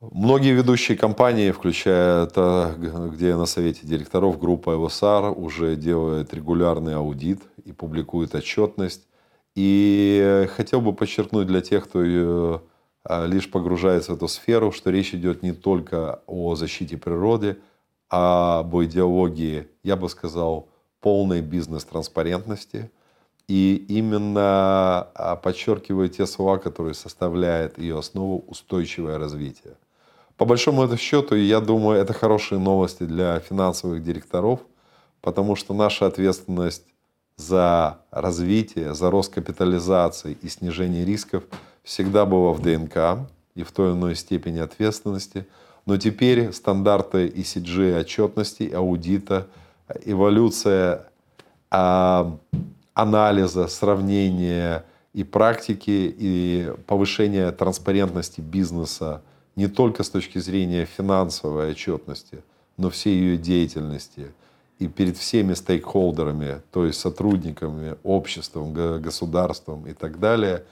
Многие 0.00 0.52
ведущие 0.52 0.96
компании, 0.96 1.50
включая 1.50 2.24
это, 2.24 2.74
где 3.12 3.34
на 3.36 3.46
совете 3.46 3.86
директоров, 3.86 4.38
группа 4.38 4.74
ЭВСАР, 4.74 5.32
уже 5.36 5.76
делают 5.76 6.34
регулярный 6.34 6.94
аудит 6.96 7.42
и 7.64 7.72
публикует 7.72 8.34
отчетность. 8.34 9.06
И 9.54 10.46
хотел 10.54 10.82
бы 10.82 10.92
подчеркнуть 10.92 11.46
для 11.46 11.62
тех, 11.62 11.84
кто 11.84 12.02
э, 12.04 12.58
лишь 13.08 13.50
погружается 13.50 14.12
в 14.12 14.16
эту 14.16 14.28
сферу, 14.28 14.72
что 14.72 14.90
речь 14.90 15.14
идет 15.14 15.42
не 15.42 15.52
только 15.52 16.20
о 16.26 16.54
защите 16.54 16.96
природы, 16.96 17.58
а 18.10 18.60
об 18.60 18.76
идеологии, 18.82 19.68
я 19.82 19.96
бы 19.96 20.08
сказал, 20.08 20.68
полной 21.00 21.40
бизнес-транспарентности. 21.40 22.90
И 23.48 23.86
именно 23.88 25.08
а, 25.14 25.36
подчеркиваю 25.36 26.08
те 26.08 26.26
слова, 26.26 26.58
которые 26.58 26.94
составляют 26.94 27.78
ее 27.78 27.96
основу 27.96 28.44
устойчивое 28.48 29.18
развитие. 29.18 29.74
По 30.36 30.44
большому 30.44 30.82
это 30.82 30.96
счету, 30.96 31.36
я 31.36 31.60
думаю, 31.60 32.00
это 32.00 32.12
хорошие 32.12 32.58
новости 32.58 33.04
для 33.04 33.38
финансовых 33.38 34.02
директоров, 34.02 34.60
потому 35.20 35.54
что 35.54 35.74
наша 35.74 36.06
ответственность 36.06 36.84
за 37.36 37.98
развитие, 38.10 38.94
за 38.94 39.10
рост 39.10 39.32
капитализации 39.32 40.36
и 40.42 40.48
снижение 40.48 41.04
рисков 41.04 41.44
всегда 41.86 42.26
была 42.26 42.52
в 42.52 42.60
ДНК 42.60 43.28
и 43.54 43.62
в 43.62 43.70
той 43.70 43.90
или 43.90 43.96
иной 43.96 44.16
степени 44.16 44.58
ответственности. 44.58 45.46
Но 45.86 45.96
теперь 45.96 46.52
стандарты 46.52 47.28
ECG 47.28 48.00
отчетности, 48.00 48.70
аудита, 48.74 49.46
эволюция 50.04 51.06
а, 51.70 52.36
анализа, 52.92 53.68
сравнения 53.68 54.84
и 55.14 55.22
практики, 55.22 56.12
и 56.18 56.72
повышение 56.88 57.52
транспарентности 57.52 58.40
бизнеса 58.40 59.22
не 59.54 59.68
только 59.68 60.02
с 60.02 60.10
точки 60.10 60.38
зрения 60.38 60.86
финансовой 60.86 61.70
отчетности, 61.70 62.42
но 62.76 62.90
всей 62.90 63.14
ее 63.14 63.36
деятельности 63.38 64.32
и 64.80 64.88
перед 64.88 65.16
всеми 65.16 65.54
стейкхолдерами, 65.54 66.60
то 66.72 66.84
есть 66.84 66.98
сотрудниками, 66.98 67.94
обществом, 68.02 68.74
государством 68.74 69.86
и 69.86 69.94
так 69.94 70.18
далее. 70.18 70.64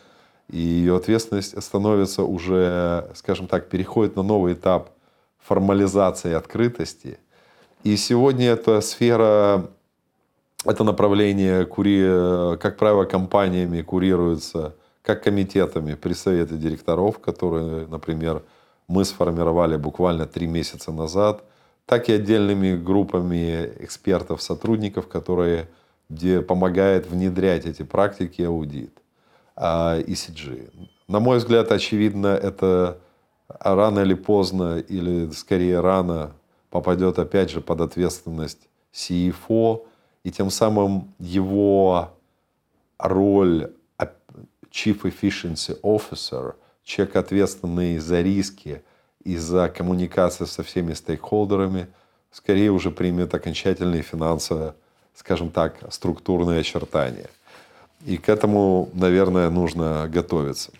И 0.50 0.58
ее 0.58 0.96
ответственность 0.96 1.60
становится 1.62 2.22
уже, 2.22 3.10
скажем 3.14 3.46
так, 3.46 3.68
переходит 3.68 4.16
на 4.16 4.22
новый 4.22 4.54
этап 4.54 4.90
формализации 5.38 6.32
открытости. 6.32 7.18
И 7.82 7.96
сегодня 7.96 8.50
эта 8.50 8.80
сфера, 8.80 9.70
это 10.64 10.84
направление, 10.84 11.66
кури, 11.66 12.56
как 12.58 12.76
правило, 12.78 13.04
компаниями 13.04 13.82
курируется 13.82 14.74
как 15.02 15.22
комитетами 15.22 15.94
при 15.94 16.14
совете 16.14 16.56
директоров, 16.56 17.18
которые, 17.18 17.86
например, 17.86 18.42
мы 18.88 19.04
сформировали 19.04 19.76
буквально 19.76 20.26
три 20.26 20.46
месяца 20.46 20.92
назад, 20.92 21.44
так 21.84 22.08
и 22.08 22.12
отдельными 22.14 22.76
группами 22.76 23.70
экспертов, 23.80 24.40
сотрудников, 24.40 25.08
которые 25.08 25.68
где 26.08 26.42
помогают 26.42 27.06
внедрять 27.06 27.66
эти 27.66 27.82
практики 27.82 28.42
аудит, 28.42 28.92
ECG. 29.56 30.70
На 31.08 31.20
мой 31.20 31.38
взгляд, 31.38 31.70
очевидно, 31.72 32.28
это 32.28 32.98
рано 33.48 34.00
или 34.00 34.14
поздно, 34.14 34.78
или 34.78 35.30
скорее 35.30 35.80
рано, 35.80 36.32
попадет 36.70 37.18
опять 37.18 37.50
же 37.50 37.60
под 37.60 37.80
ответственность 37.80 38.68
CFO, 38.92 39.86
и 40.24 40.30
тем 40.30 40.50
самым 40.50 41.14
его 41.18 42.10
роль 42.98 43.72
Chief 44.70 45.00
Efficiency 45.02 45.80
Officer– 45.82 46.54
человек, 46.84 47.16
ответственный 47.16 47.98
за 47.98 48.20
риски 48.20 48.82
и 49.24 49.36
за 49.36 49.68
коммуникацию 49.68 50.46
со 50.46 50.62
всеми 50.62 50.92
стейкхолдерами, 50.92 51.88
скорее 52.30 52.70
уже 52.70 52.90
примет 52.90 53.34
окончательные 53.34 54.02
финансовые, 54.02 54.74
скажем 55.14 55.50
так, 55.50 55.76
структурные 55.90 56.60
очертания. 56.60 57.30
И 58.04 58.18
к 58.18 58.28
этому, 58.28 58.90
наверное, 58.92 59.50
нужно 59.50 60.08
готовиться. 60.12 60.70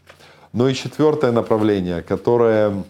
Ну 0.53 0.69
и 0.69 0.75
четвертое 0.75 1.33
направление, 1.33 2.03
которое, 2.03 2.85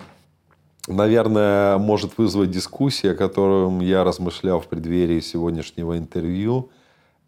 наверное, 0.89 1.79
может 1.79 2.19
вызвать 2.19 2.51
дискуссию, 2.51 3.13
о 3.13 3.17
котором 3.17 3.81
я 3.81 4.05
размышлял 4.05 4.61
в 4.61 4.67
преддверии 4.67 5.21
сегодняшнего 5.21 5.97
интервью, 5.97 6.69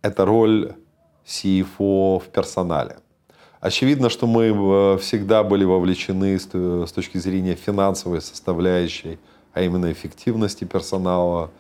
это 0.03 0.25
роль 0.25 0.75
CFO 1.27 2.21
в 2.21 2.29
персонале. 2.33 2.97
Очевидно, 3.61 4.11
что 4.11 4.27
мы 4.27 4.45
э, 4.47 4.99
всегда 4.99 5.43
были 5.43 5.65
вовлечены 5.65 6.39
с 6.39 6.93
точки 6.93 7.19
зрения 7.19 7.55
финансовой 7.55 8.21
составляющей, 8.21 9.19
а 9.55 9.63
именно 9.63 9.91
эффективности 9.91 10.65
персонала 10.65 11.51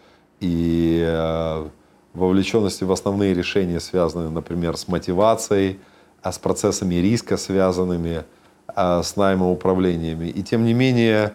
и 0.41 1.03
э, 1.05 1.69
вовлеченности 2.17 2.85
в 2.85 2.93
основные 2.93 3.35
решения, 3.35 3.81
связанные, 3.81 4.31
например, 4.31 4.77
с 4.77 4.89
мотивацией, 4.89 5.79
а 6.23 6.33
с 6.33 6.39
процессами 6.39 6.97
риска, 6.97 7.37
связанными 7.37 8.25
а, 8.69 9.03
с 9.03 9.17
наймом 9.17 9.51
управлениями. 9.51 10.29
И 10.29 10.43
тем 10.43 10.65
не 10.65 10.75
менее, 10.75 11.35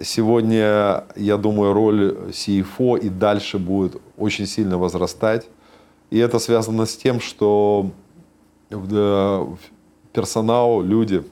сегодня, 0.00 1.04
я 1.16 1.36
думаю, 1.36 1.72
роль 1.72 2.30
CFO 2.30 2.98
и 2.98 3.08
дальше 3.08 3.58
будет 3.58 4.00
очень 4.16 4.46
сильно 4.46 4.78
возрастать. 4.78 5.46
И 6.10 6.18
это 6.18 6.38
связано 6.38 6.86
с 6.86 6.96
тем, 6.96 7.20
что 7.20 7.90
персонал, 10.12 10.82
люди 10.82 11.22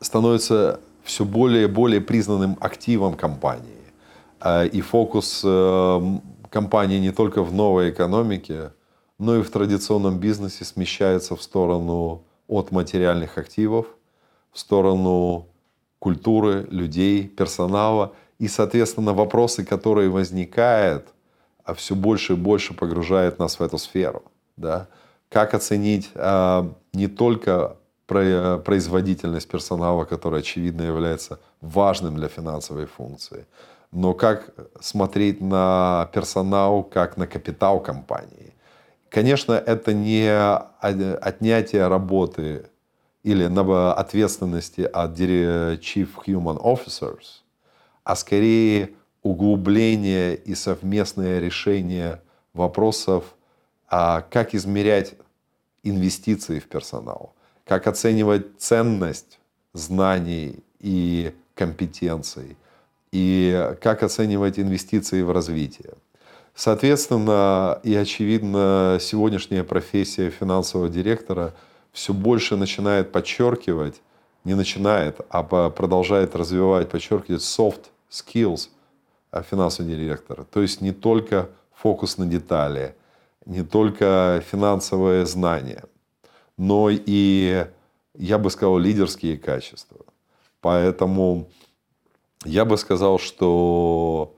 становятся 0.00 0.80
все 1.02 1.24
более 1.24 1.64
и 1.64 1.66
более 1.66 2.00
признанным 2.00 2.56
активом 2.60 3.14
компании. 3.14 3.84
А, 4.40 4.64
и 4.64 4.80
фокус 4.80 5.42
э, 5.44 6.18
компании 6.54 7.00
не 7.00 7.12
только 7.12 7.42
в 7.42 7.52
новой 7.52 7.90
экономике, 7.90 8.72
но 9.18 9.36
и 9.36 9.42
в 9.42 9.50
традиционном 9.50 10.18
бизнесе 10.18 10.64
смещается 10.64 11.34
в 11.36 11.42
сторону 11.42 12.22
от 12.48 12.70
материальных 12.70 13.38
активов, 13.38 13.86
в 14.52 14.58
сторону 14.58 15.46
культуры, 15.98 16.66
людей, 16.70 17.28
персонала. 17.28 18.12
И, 18.38 18.48
соответственно, 18.48 19.12
вопросы, 19.12 19.64
которые 19.64 20.08
возникают, 20.08 21.04
а 21.64 21.74
все 21.74 21.94
больше 21.94 22.32
и 22.32 22.36
больше 22.36 22.74
погружает 22.74 23.38
нас 23.38 23.58
в 23.58 23.62
эту 23.62 23.78
сферу. 23.78 24.22
Да? 24.56 24.86
как 25.34 25.52
оценить 25.52 26.10
а, 26.14 26.72
не 26.92 27.08
только 27.08 27.76
производительность 28.06 29.48
персонала, 29.48 30.04
который, 30.04 30.40
очевидно, 30.40 30.82
является 30.82 31.40
важным 31.60 32.14
для 32.14 32.28
финансовой 32.28 32.86
функции, 32.86 33.46
но 33.94 34.12
как 34.12 34.52
смотреть 34.80 35.40
на 35.40 36.10
персонал 36.12 36.82
как 36.82 37.16
на 37.16 37.26
капитал 37.26 37.80
компании. 37.80 38.52
Конечно, 39.08 39.52
это 39.52 39.94
не 39.94 40.28
отнятие 40.80 41.86
работы 41.86 42.66
или 43.22 43.44
ответственности 43.92 44.80
от 44.80 45.18
Chief 45.18 46.08
Human 46.26 46.60
Officers, 46.60 47.42
а 48.02 48.16
скорее 48.16 48.90
углубление 49.22 50.34
и 50.34 50.56
совместное 50.56 51.38
решение 51.38 52.20
вопросов, 52.52 53.36
а 53.88 54.22
как 54.22 54.54
измерять 54.56 55.14
инвестиции 55.84 56.58
в 56.58 56.66
персонал, 56.66 57.32
как 57.64 57.86
оценивать 57.86 58.58
ценность 58.58 59.38
знаний 59.72 60.64
и 60.80 61.32
компетенций, 61.54 62.56
и 63.14 63.76
как 63.80 64.02
оценивать 64.02 64.58
инвестиции 64.58 65.22
в 65.22 65.30
развитие. 65.30 65.92
Соответственно, 66.56 67.78
и 67.84 67.94
очевидно, 67.94 68.98
сегодняшняя 69.00 69.62
профессия 69.62 70.30
финансового 70.30 70.88
директора 70.88 71.54
все 71.92 72.12
больше 72.12 72.56
начинает 72.56 73.12
подчеркивать, 73.12 74.02
не 74.42 74.54
начинает, 74.54 75.20
а 75.30 75.44
продолжает 75.70 76.34
развивать, 76.34 76.90
подчеркивать 76.90 77.42
soft 77.42 77.84
skills 78.10 78.68
финансового 79.48 79.94
директора. 79.94 80.44
То 80.44 80.60
есть 80.60 80.80
не 80.80 80.90
только 80.90 81.50
фокус 81.72 82.18
на 82.18 82.26
детали, 82.26 82.96
не 83.46 83.62
только 83.62 84.42
финансовые 84.50 85.24
знания, 85.24 85.84
но 86.56 86.88
и, 86.90 87.66
я 88.14 88.38
бы 88.38 88.50
сказал, 88.50 88.78
лидерские 88.78 89.38
качества. 89.38 89.98
Поэтому 90.60 91.48
я 92.44 92.64
бы 92.64 92.76
сказал, 92.76 93.18
что 93.18 94.34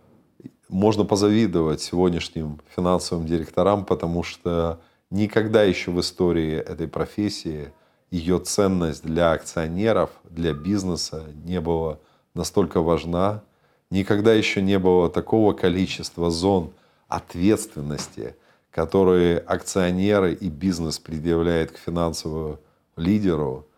можно 0.69 1.05
позавидовать 1.05 1.81
сегодняшним 1.81 2.61
финансовым 2.75 3.27
директорам, 3.27 3.85
потому 3.85 4.23
что 4.23 4.81
Никогда 5.11 5.63
еще 5.63 5.93
в 5.93 6.01
истории 6.01 6.57
этой 6.57 6.89
профессии 6.89 7.73
ее 8.11 8.41
ценность 8.41 9.05
для 9.05 9.33
акционеров, 9.33 10.11
для 10.25 10.53
бизнеса 10.53 11.27
не 11.45 11.61
была 11.61 11.99
настолько 12.35 12.81
важна. 12.81 13.45
Никогда 13.91 14.35
еще 14.35 14.63
не 14.63 14.81
было 14.81 15.09
такого 15.09 15.53
количества 15.53 16.31
зон 16.31 16.73
ответственности, 17.07 18.35
которые 18.73 19.39
акционеры 19.39 20.35
и 20.35 20.49
бизнес 20.49 20.99
предъявляют 20.99 21.71
к 21.71 21.79
финансовому 21.79 22.59
лидеру. 22.97 23.69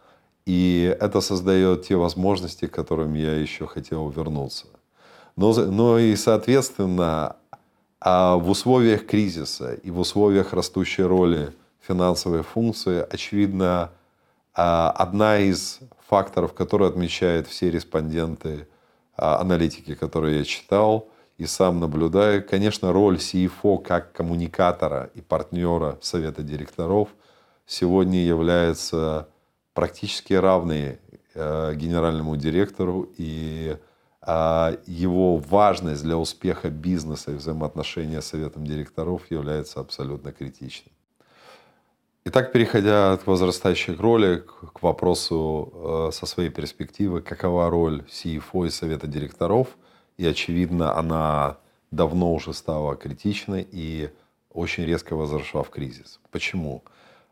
И 0.48 0.96
это 0.98 1.20
создает 1.20 1.82
те 1.82 1.96
возможности, 1.96 2.66
к 2.66 2.70
которым 2.70 3.12
я 3.12 3.34
еще 3.34 3.66
хотел 3.66 4.08
вернуться. 4.08 4.64
Но, 5.36 5.52
но 5.52 5.98
и, 5.98 6.16
соответственно, 6.16 7.36
а 8.00 8.36
в 8.36 8.48
условиях 8.48 9.04
кризиса 9.04 9.74
и 9.74 9.90
в 9.90 9.98
условиях 9.98 10.54
растущей 10.54 11.02
роли 11.02 11.52
финансовой 11.86 12.42
функции, 12.42 13.06
очевидно, 13.10 13.90
а, 14.54 14.90
одна 14.90 15.38
из 15.38 15.80
факторов, 16.08 16.54
которые 16.54 16.88
отмечают 16.88 17.46
все 17.46 17.70
респонденты, 17.70 18.66
а, 19.18 19.42
аналитики, 19.42 19.94
которые 19.94 20.38
я 20.38 20.44
читал 20.44 21.10
и 21.36 21.44
сам 21.44 21.78
наблюдаю, 21.78 22.42
конечно, 22.42 22.90
роль 22.90 23.16
CFO 23.16 23.82
как 23.82 24.12
коммуникатора 24.12 25.10
и 25.14 25.20
партнера 25.20 25.98
совета 26.00 26.42
директоров 26.42 27.10
сегодня 27.66 28.24
является 28.24 29.28
практически 29.78 30.32
равной 30.32 30.98
э, 31.34 31.74
генеральному 31.76 32.36
директору 32.36 33.08
и 33.16 33.76
а, 34.20 34.76
его 34.86 35.36
важность 35.36 36.02
для 36.02 36.16
успеха 36.16 36.68
бизнеса 36.68 37.30
и 37.30 37.36
взаимоотношения 37.36 38.20
с 38.20 38.26
советом 38.26 38.66
директоров 38.66 39.30
является 39.30 39.78
абсолютно 39.78 40.32
критичной. 40.32 40.90
Итак, 42.24 42.50
переходя 42.50 43.18
к 43.18 43.28
возрастающей 43.28 43.94
роли, 43.94 44.42
к 44.74 44.82
вопросу 44.82 45.72
э, 45.72 46.10
со 46.12 46.26
своей 46.26 46.50
перспективы, 46.50 47.20
какова 47.20 47.70
роль 47.70 48.02
CFO 48.08 48.66
и 48.66 48.70
совета 48.70 49.06
директоров, 49.06 49.68
и 50.16 50.26
очевидно, 50.26 50.98
она 50.98 51.58
давно 51.92 52.34
уже 52.34 52.52
стала 52.52 52.96
критичной 52.96 53.64
и 53.70 54.10
очень 54.52 54.84
резко 54.86 55.14
возросла 55.14 55.62
в 55.62 55.70
кризис. 55.70 56.18
Почему? 56.32 56.82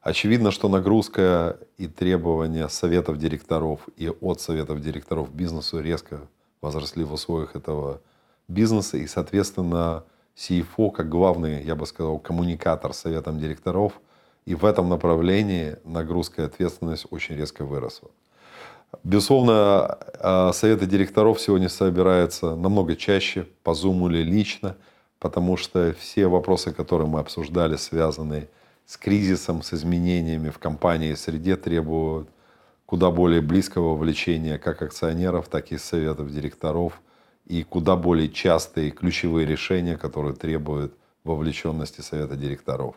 Очевидно, 0.07 0.51
что 0.51 0.69
нагрузка 0.69 1.59
и 1.79 1.89
требования 1.89 2.69
советов 2.69 3.19
директоров 3.19 3.81
и 3.97 4.09
от 4.09 4.41
советов 4.41 4.81
директоров 4.81 5.35
бизнесу 5.35 5.81
резко 5.81 6.21
возросли 6.61 7.03
в 7.05 7.13
условиях 7.13 7.57
этого 7.57 8.01
бизнеса, 8.47 8.99
и, 8.99 9.07
соответственно, 9.07 10.05
CFO, 10.37 10.91
как 10.93 11.09
главный, 11.09 11.63
я 11.65 11.75
бы 11.75 11.87
сказал, 11.87 12.19
коммуникатор 12.19 12.93
советом 12.93 13.39
директоров– 13.39 13.95
и 14.47 14.55
в 14.55 14.65
этом 14.65 14.89
направлении 14.89 15.77
нагрузка 15.85 16.43
и 16.43 16.45
ответственность 16.45 17.07
очень 17.11 17.35
резко 17.35 17.65
выросла. 17.65 18.11
Безусловно, 19.03 19.99
а, 20.21 20.53
советы 20.53 20.87
директоров 20.87 21.41
сегодня 21.41 21.69
собираются 21.69 22.55
намного 22.55 22.95
чаще, 22.95 23.49
по 23.65 23.71
Zoom 23.71 24.09
или 24.09 24.23
лично, 24.23 24.77
потому 25.19 25.57
что 25.57 25.95
все 25.99 26.29
вопросы, 26.29 26.73
которые 26.73 27.09
мы 27.09 27.19
обсуждали, 27.19 27.75
связанные 27.75 28.43
с 28.43 28.49
кризисом, 28.97 29.63
с 29.63 29.73
изменениями 29.73 30.51
в 30.51 30.59
компании 30.59 31.11
и 31.11 31.17
среде, 31.17 31.57
требуют 31.57 32.29
куда 32.87 33.11
более 33.11 33.41
близкого 33.41 33.95
вовлечения 33.95 34.59
как 34.59 34.83
акционеров, 34.83 35.49
так 35.49 35.73
и 35.73 35.79
советов 35.79 36.33
директоров, 36.33 37.01
и 37.47 37.63
куда 37.65 37.97
более 37.97 38.29
частые 38.29 38.91
ключевые 38.91 39.47
решения, 39.47 39.97
которые 39.97 40.35
требуют 40.35 40.95
вовлеченности 41.25 42.01
совета 42.01 42.37
директоров. 42.37 42.95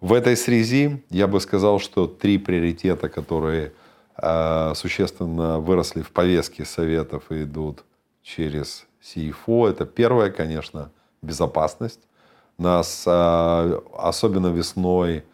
В 0.00 0.12
этой 0.12 0.36
связи 0.36 1.02
я 1.10 1.26
бы 1.26 1.40
сказал, 1.40 1.80
что 1.80 2.06
три 2.06 2.38
приоритета, 2.38 3.08
которые 3.08 3.72
э, 4.16 4.72
существенно 4.76 5.58
выросли 5.58 6.02
в 6.02 6.12
повестке 6.12 6.64
советов 6.64 7.24
и 7.30 7.42
идут 7.42 7.84
через 8.22 8.86
CFO, 9.02 9.68
это 9.68 9.86
первое, 9.86 10.30
конечно, 10.30 10.92
безопасность. 11.20 12.00
Нас 12.58 13.04
э, 13.06 13.80
особенно 13.96 14.48
весной 14.48 15.24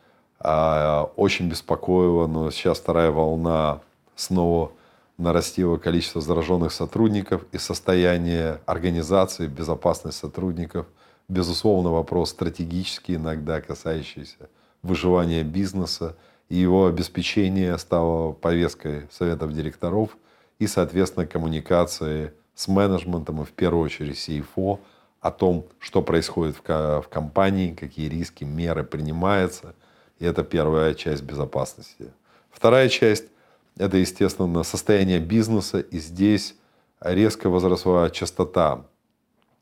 э, 0.40 1.04
очень 1.16 1.48
беспокоило, 1.48 2.26
но 2.26 2.50
сейчас 2.50 2.78
вторая 2.78 3.10
волна 3.10 3.80
снова 4.14 4.72
нарастило 5.16 5.78
количество 5.78 6.20
зараженных 6.20 6.72
сотрудников 6.72 7.44
и 7.52 7.58
состояние 7.58 8.60
организации, 8.66 9.46
безопасность 9.46 10.18
сотрудников– 10.18 10.86
безусловно, 11.28 11.90
вопрос 11.90 12.30
стратегический, 12.30 13.16
иногда 13.16 13.60
касающийся 13.60 14.48
выживания 14.82 15.42
бизнеса, 15.42 16.16
и 16.48 16.56
его 16.56 16.86
обеспечение 16.86 17.78
стало 17.78 18.32
повесткой 18.32 19.08
советов 19.10 19.52
директоров 19.52 20.16
и, 20.58 20.66
соответственно, 20.66 21.26
коммуникации 21.26 22.32
с 22.54 22.68
менеджментом 22.68 23.42
и 23.42 23.44
в 23.44 23.52
первую 23.52 23.84
очередь 23.84 24.16
CFO 24.16 24.78
о 25.24 25.30
том, 25.30 25.64
что 25.78 26.02
происходит 26.02 26.56
в 26.66 27.06
компании, 27.10 27.72
какие 27.72 28.10
риски, 28.10 28.44
меры 28.44 28.84
принимаются. 28.84 29.74
И 30.18 30.26
это 30.26 30.44
первая 30.44 30.92
часть 30.92 31.22
безопасности. 31.22 32.12
Вторая 32.50 32.90
часть– 32.90 33.24
это, 33.78 33.96
естественно, 33.96 34.62
состояние 34.64 35.20
бизнеса. 35.20 35.80
И 35.80 35.98
здесь 35.98 36.54
резко 37.00 37.48
возросла 37.48 38.10
частота 38.10 38.84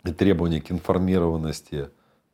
и 0.05 0.11
требования 0.13 0.61
к 0.61 0.73
информированности 0.73 1.91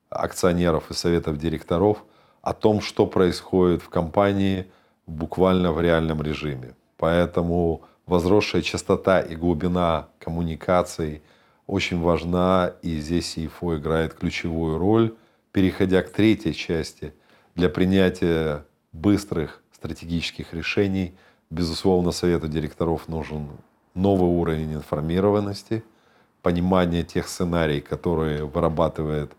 акционеров 0.09 0.91
и 0.91 0.95
советов 0.95 1.37
директоров 1.37 2.05
о 2.41 2.55
том, 2.55 2.81
что 2.81 3.07
происходит 3.07 3.83
в 3.83 3.91
компании 3.91 4.71
буквально 5.07 5.73
в 5.73 5.83
реальном 5.83 6.23
режиме. 6.23 6.75
Поэтому 6.97 7.83
возросшая 8.07 8.63
частота 8.63 9.21
и 9.21 9.37
глубина 9.37 10.09
коммуникаций 10.19 11.21
очень 11.69 12.01
важна, 12.01 12.73
и 12.83 12.99
здесь 12.99 13.37
CFO 13.37 13.79
играет 13.79 14.15
ключевую 14.15 14.79
роль. 14.79 15.15
Переходя 15.53 16.03
к 16.03 16.11
третьей 16.11 16.55
части, 16.55 17.15
для 17.55 17.69
принятия 17.69 18.65
быстрых 18.93 19.63
стратегических 19.73 20.53
решений, 20.53 21.15
безусловно, 21.51 22.11
совету 22.11 22.49
директоров 22.49 23.07
нужен 23.07 23.49
новый 23.95 24.29
уровень 24.29 24.75
информированности– 24.75 25.85
понимание 26.43 27.03
тех 27.03 27.29
сценариев, 27.29 27.85
которые 27.85 28.45
вырабатывает 28.45 29.33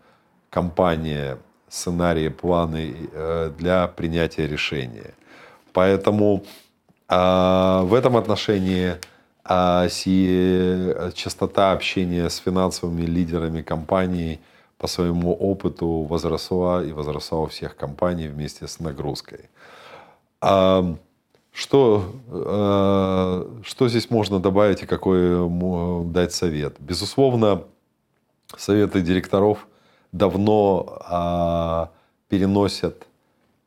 компания, 0.48 1.38
сценарии, 1.68 2.28
планы 2.28 2.94
э, 3.12 3.52
для 3.58 3.88
принятия 3.88 4.46
решения. 4.46 5.14
Поэтому 5.72 6.44
а, 7.08 7.82
в 7.82 7.94
этом 7.94 8.16
отношении 8.16 8.94
частота 11.14 11.72
общения 11.72 12.30
с 12.30 12.36
финансовыми 12.38 13.02
лидерами 13.02 13.62
компаний 13.62 14.38
по 14.78 14.86
своему 14.86 15.34
опыту 15.34 16.06
возросла 16.08 16.84
и 16.84 16.92
возросла 16.92 17.40
у 17.40 17.46
всех 17.46 17.76
компаний 17.76 18.28
вместе 18.28 18.66
с 18.66 18.80
нагрузкой. 18.80 19.50
А, 20.40 20.96
что, 21.52 22.12
э, 22.28 23.60
что 23.64 23.88
здесь 23.88 24.08
можно 24.08 24.38
добавить 24.38 24.82
и 24.82 24.86
какой 24.86 25.48
дать 26.06 26.32
совет? 26.32 26.76
Безусловно, 26.78 27.64
советы 28.56 29.00
директоров 29.02 29.66
давно 30.12 30.98
а, 31.04 31.90
переносят 32.28 33.06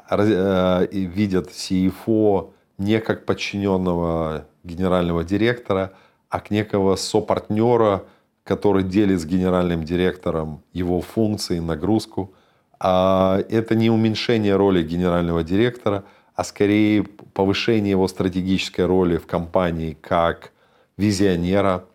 э, 0.10 0.88
и 0.92 1.02
видят 1.02 1.50
CFO 1.50 2.53
не 2.78 3.00
как 3.00 3.26
подчиненного 3.26 4.46
генерального 4.64 5.24
директора, 5.24 5.94
а 6.30 6.40
к 6.40 6.52
некого 6.52 6.96
сопартнера, 6.96 8.04
который 8.44 8.84
делит 8.84 9.22
с 9.22 9.26
генеральным 9.26 9.84
директором 9.84 10.64
его 10.74 11.02
функции, 11.02 11.60
нагрузку. 11.60 12.34
А 12.80 13.40
это 13.50 13.76
не 13.76 13.90
уменьшение 13.90 14.56
роли 14.56 14.84
генерального 14.84 15.44
директора– 15.44 16.04
а 16.36 16.44
скорее 16.44 17.04
повышение 17.04 17.92
его 17.92 18.08
стратегической 18.08 18.86
роли 18.86 19.18
в 19.18 19.28
компании 19.28 19.98
как 20.00 20.52
визионера, 20.98 21.86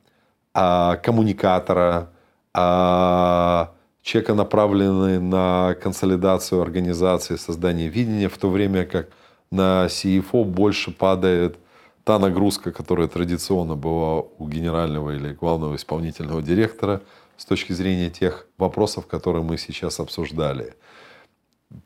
а, 0.55 0.97
коммуникатора, 0.97 2.11
а, 2.55 3.73
человека, 4.03 4.35
направленный 4.35 5.19
на 5.19 5.75
консолидацию 5.83 6.63
организации, 6.63 7.37
создание 7.37 7.89
видения, 7.89 8.29
в 8.29 8.39
то 8.39 8.49
время 8.49 8.85
как 8.85 9.09
на 9.51 9.87
CFO 9.87 10.45
больше 10.45 10.91
падает 10.91 11.59
та 12.05 12.19
нагрузка, 12.19 12.73
которая 12.73 13.09
традиционно 13.09 13.75
была 13.75 14.21
у 14.21 14.49
генерального 14.49 15.15
или 15.15 15.33
главного 15.33 15.77
исполнительного 15.77 16.43
директора 16.43 17.03
с 17.37 17.45
точки 17.45 17.73
зрения 17.73 18.11
тех 18.11 18.47
вопросов, 18.59 19.07
которые 19.07 19.43
мы 19.43 19.59
сейчас 19.59 20.01
обсуждали. 20.01 20.75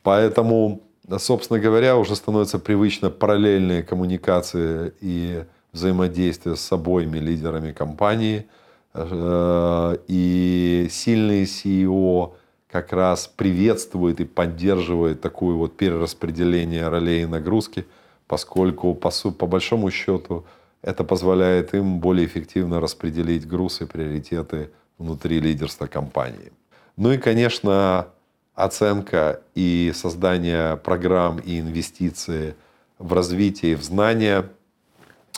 Поэтому 0.03 0.83
собственно 1.19 1.59
говоря, 1.59 1.97
уже 1.97 2.17
становятся 2.17 2.59
привычно 2.59 3.11
параллельные 3.11 3.83
коммуникации 3.83 4.93
и 5.01 5.45
взаимодействие 5.73 6.57
с 6.57 6.73
обоими 6.73 7.19
лидерами 7.19 7.73
компании. 7.73 8.47
Э, 8.95 9.97
и 10.07 10.89
сильный 10.91 11.45
CEO, 11.45 12.35
как 12.73 12.95
раз 12.95 13.27
приветствует 13.29 14.21
и 14.21 14.25
поддерживает 14.25 15.21
такое 15.21 15.55
вот 15.55 15.77
перераспределение 15.77 16.89
ролей 16.89 17.25
и 17.25 17.27
нагрузки, 17.27 17.85
поскольку 18.27 18.95
по, 18.95 19.11
по 19.11 19.47
большому 19.47 19.91
счету 19.91 20.47
это 20.81 21.05
позволяет 21.05 21.75
им 21.75 22.01
более 22.01 22.27
эффективно 22.27 22.81
распределить 22.81 23.47
груз 23.47 23.83
и 23.83 23.85
приоритеты 23.85 24.71
внутри 24.97 25.39
лидерства 25.39 25.87
компании. 25.87 26.51
Ну 26.97 27.13
и, 27.13 27.19
конечно, 27.19 28.09
оценка 28.55 29.43
и 29.55 29.93
создание 29.95 30.79
программ 30.79 31.41
и 31.41 31.61
инвестиции 31.61 32.55
в 32.99 33.13
развитие, 33.13 33.77
в 33.77 33.83
знания 33.83 34.49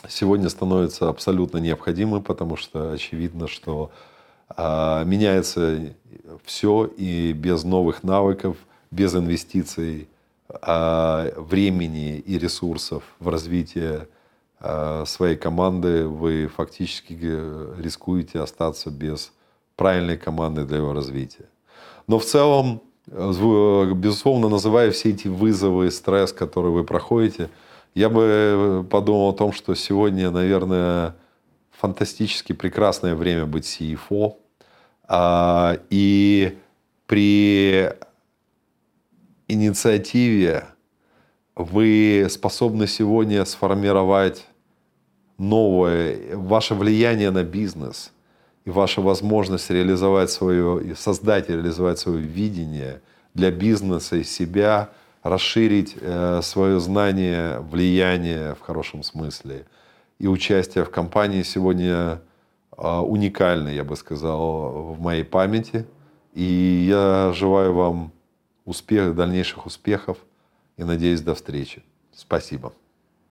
сегодня 0.07 0.47
становится 0.47 1.09
абсолютно 1.09 1.57
необходимым, 1.57 2.23
потому 2.23 2.55
что 2.55 2.93
очевидно, 2.93 3.49
что 3.49 3.91
меняется 4.57 5.93
все, 6.43 6.85
и 6.85 7.33
без 7.33 7.63
новых 7.63 8.03
навыков, 8.03 8.57
без 8.91 9.15
инвестиций 9.15 10.07
а, 10.47 11.31
времени 11.37 12.17
и 12.17 12.37
ресурсов 12.37 13.03
в 13.19 13.29
развитие 13.29 14.07
а, 14.59 15.03
своей 15.05 15.35
команды 15.35 16.07
вы 16.07 16.47
фактически 16.47 17.13
рискуете 17.81 18.39
остаться 18.39 18.89
без 18.89 19.33
правильной 19.75 20.17
команды 20.17 20.63
для 20.65 20.77
его 20.77 20.93
развития. 20.93 21.49
Но 22.07 22.19
в 22.19 22.25
целом, 22.25 22.81
безусловно, 23.07 24.47
называя 24.47 24.91
все 24.91 25.09
эти 25.09 25.27
вызовы, 25.27 25.89
стресс, 25.91 26.31
который 26.31 26.71
вы 26.71 26.83
проходите, 26.83 27.49
я 27.95 28.09
бы 28.09 28.85
подумал 28.89 29.29
о 29.29 29.33
том, 29.33 29.51
что 29.51 29.73
сегодня, 29.73 30.29
наверное, 30.29 31.15
фантастически 31.79 32.53
прекрасное 32.53 33.15
время 33.15 33.45
быть 33.45 33.65
CFO. 33.65 34.37
А, 35.07 35.77
и 35.89 36.57
при 37.05 37.91
инициативе 39.47 40.65
вы 41.55 42.27
способны 42.29 42.87
сегодня 42.87 43.45
сформировать 43.45 44.47
новое, 45.37 46.35
ваше 46.35 46.73
влияние 46.73 47.31
на 47.31 47.43
бизнес 47.43 48.11
и 48.65 48.69
ваша 48.69 49.01
возможность 49.01 49.69
реализовать 49.69 50.31
свое, 50.31 50.95
создать 50.95 51.49
и 51.49 51.53
реализовать 51.53 51.99
свое 51.99 52.19
видение 52.19 53.01
для 53.33 53.51
бизнеса 53.51 54.15
и 54.15 54.23
себя, 54.23 54.89
расширить 55.21 55.95
э, 55.99 56.39
свое 56.41 56.79
знание, 56.79 57.59
влияние 57.59 58.55
в 58.55 58.61
хорошем 58.61 59.03
смысле– 59.03 59.65
и 60.19 60.27
участие 60.27 60.85
в 60.85 60.91
компании 60.91 61.43
сегодня 61.43 62.21
а, 62.71 63.01
уникальны, 63.01 63.69
я 63.69 63.83
бы 63.83 63.95
сказал, 63.95 64.93
в 64.93 65.01
моей 65.01 65.23
памяти. 65.23 65.85
И 66.33 66.85
я 66.89 67.31
желаю 67.33 67.73
вам 67.73 68.11
успех, 68.65 69.15
дальнейших 69.15 69.65
успехов 69.65 70.17
и 70.77 70.83
надеюсь 70.83 71.21
до 71.21 71.35
встречи. 71.35 71.83
Спасибо. 72.13 72.73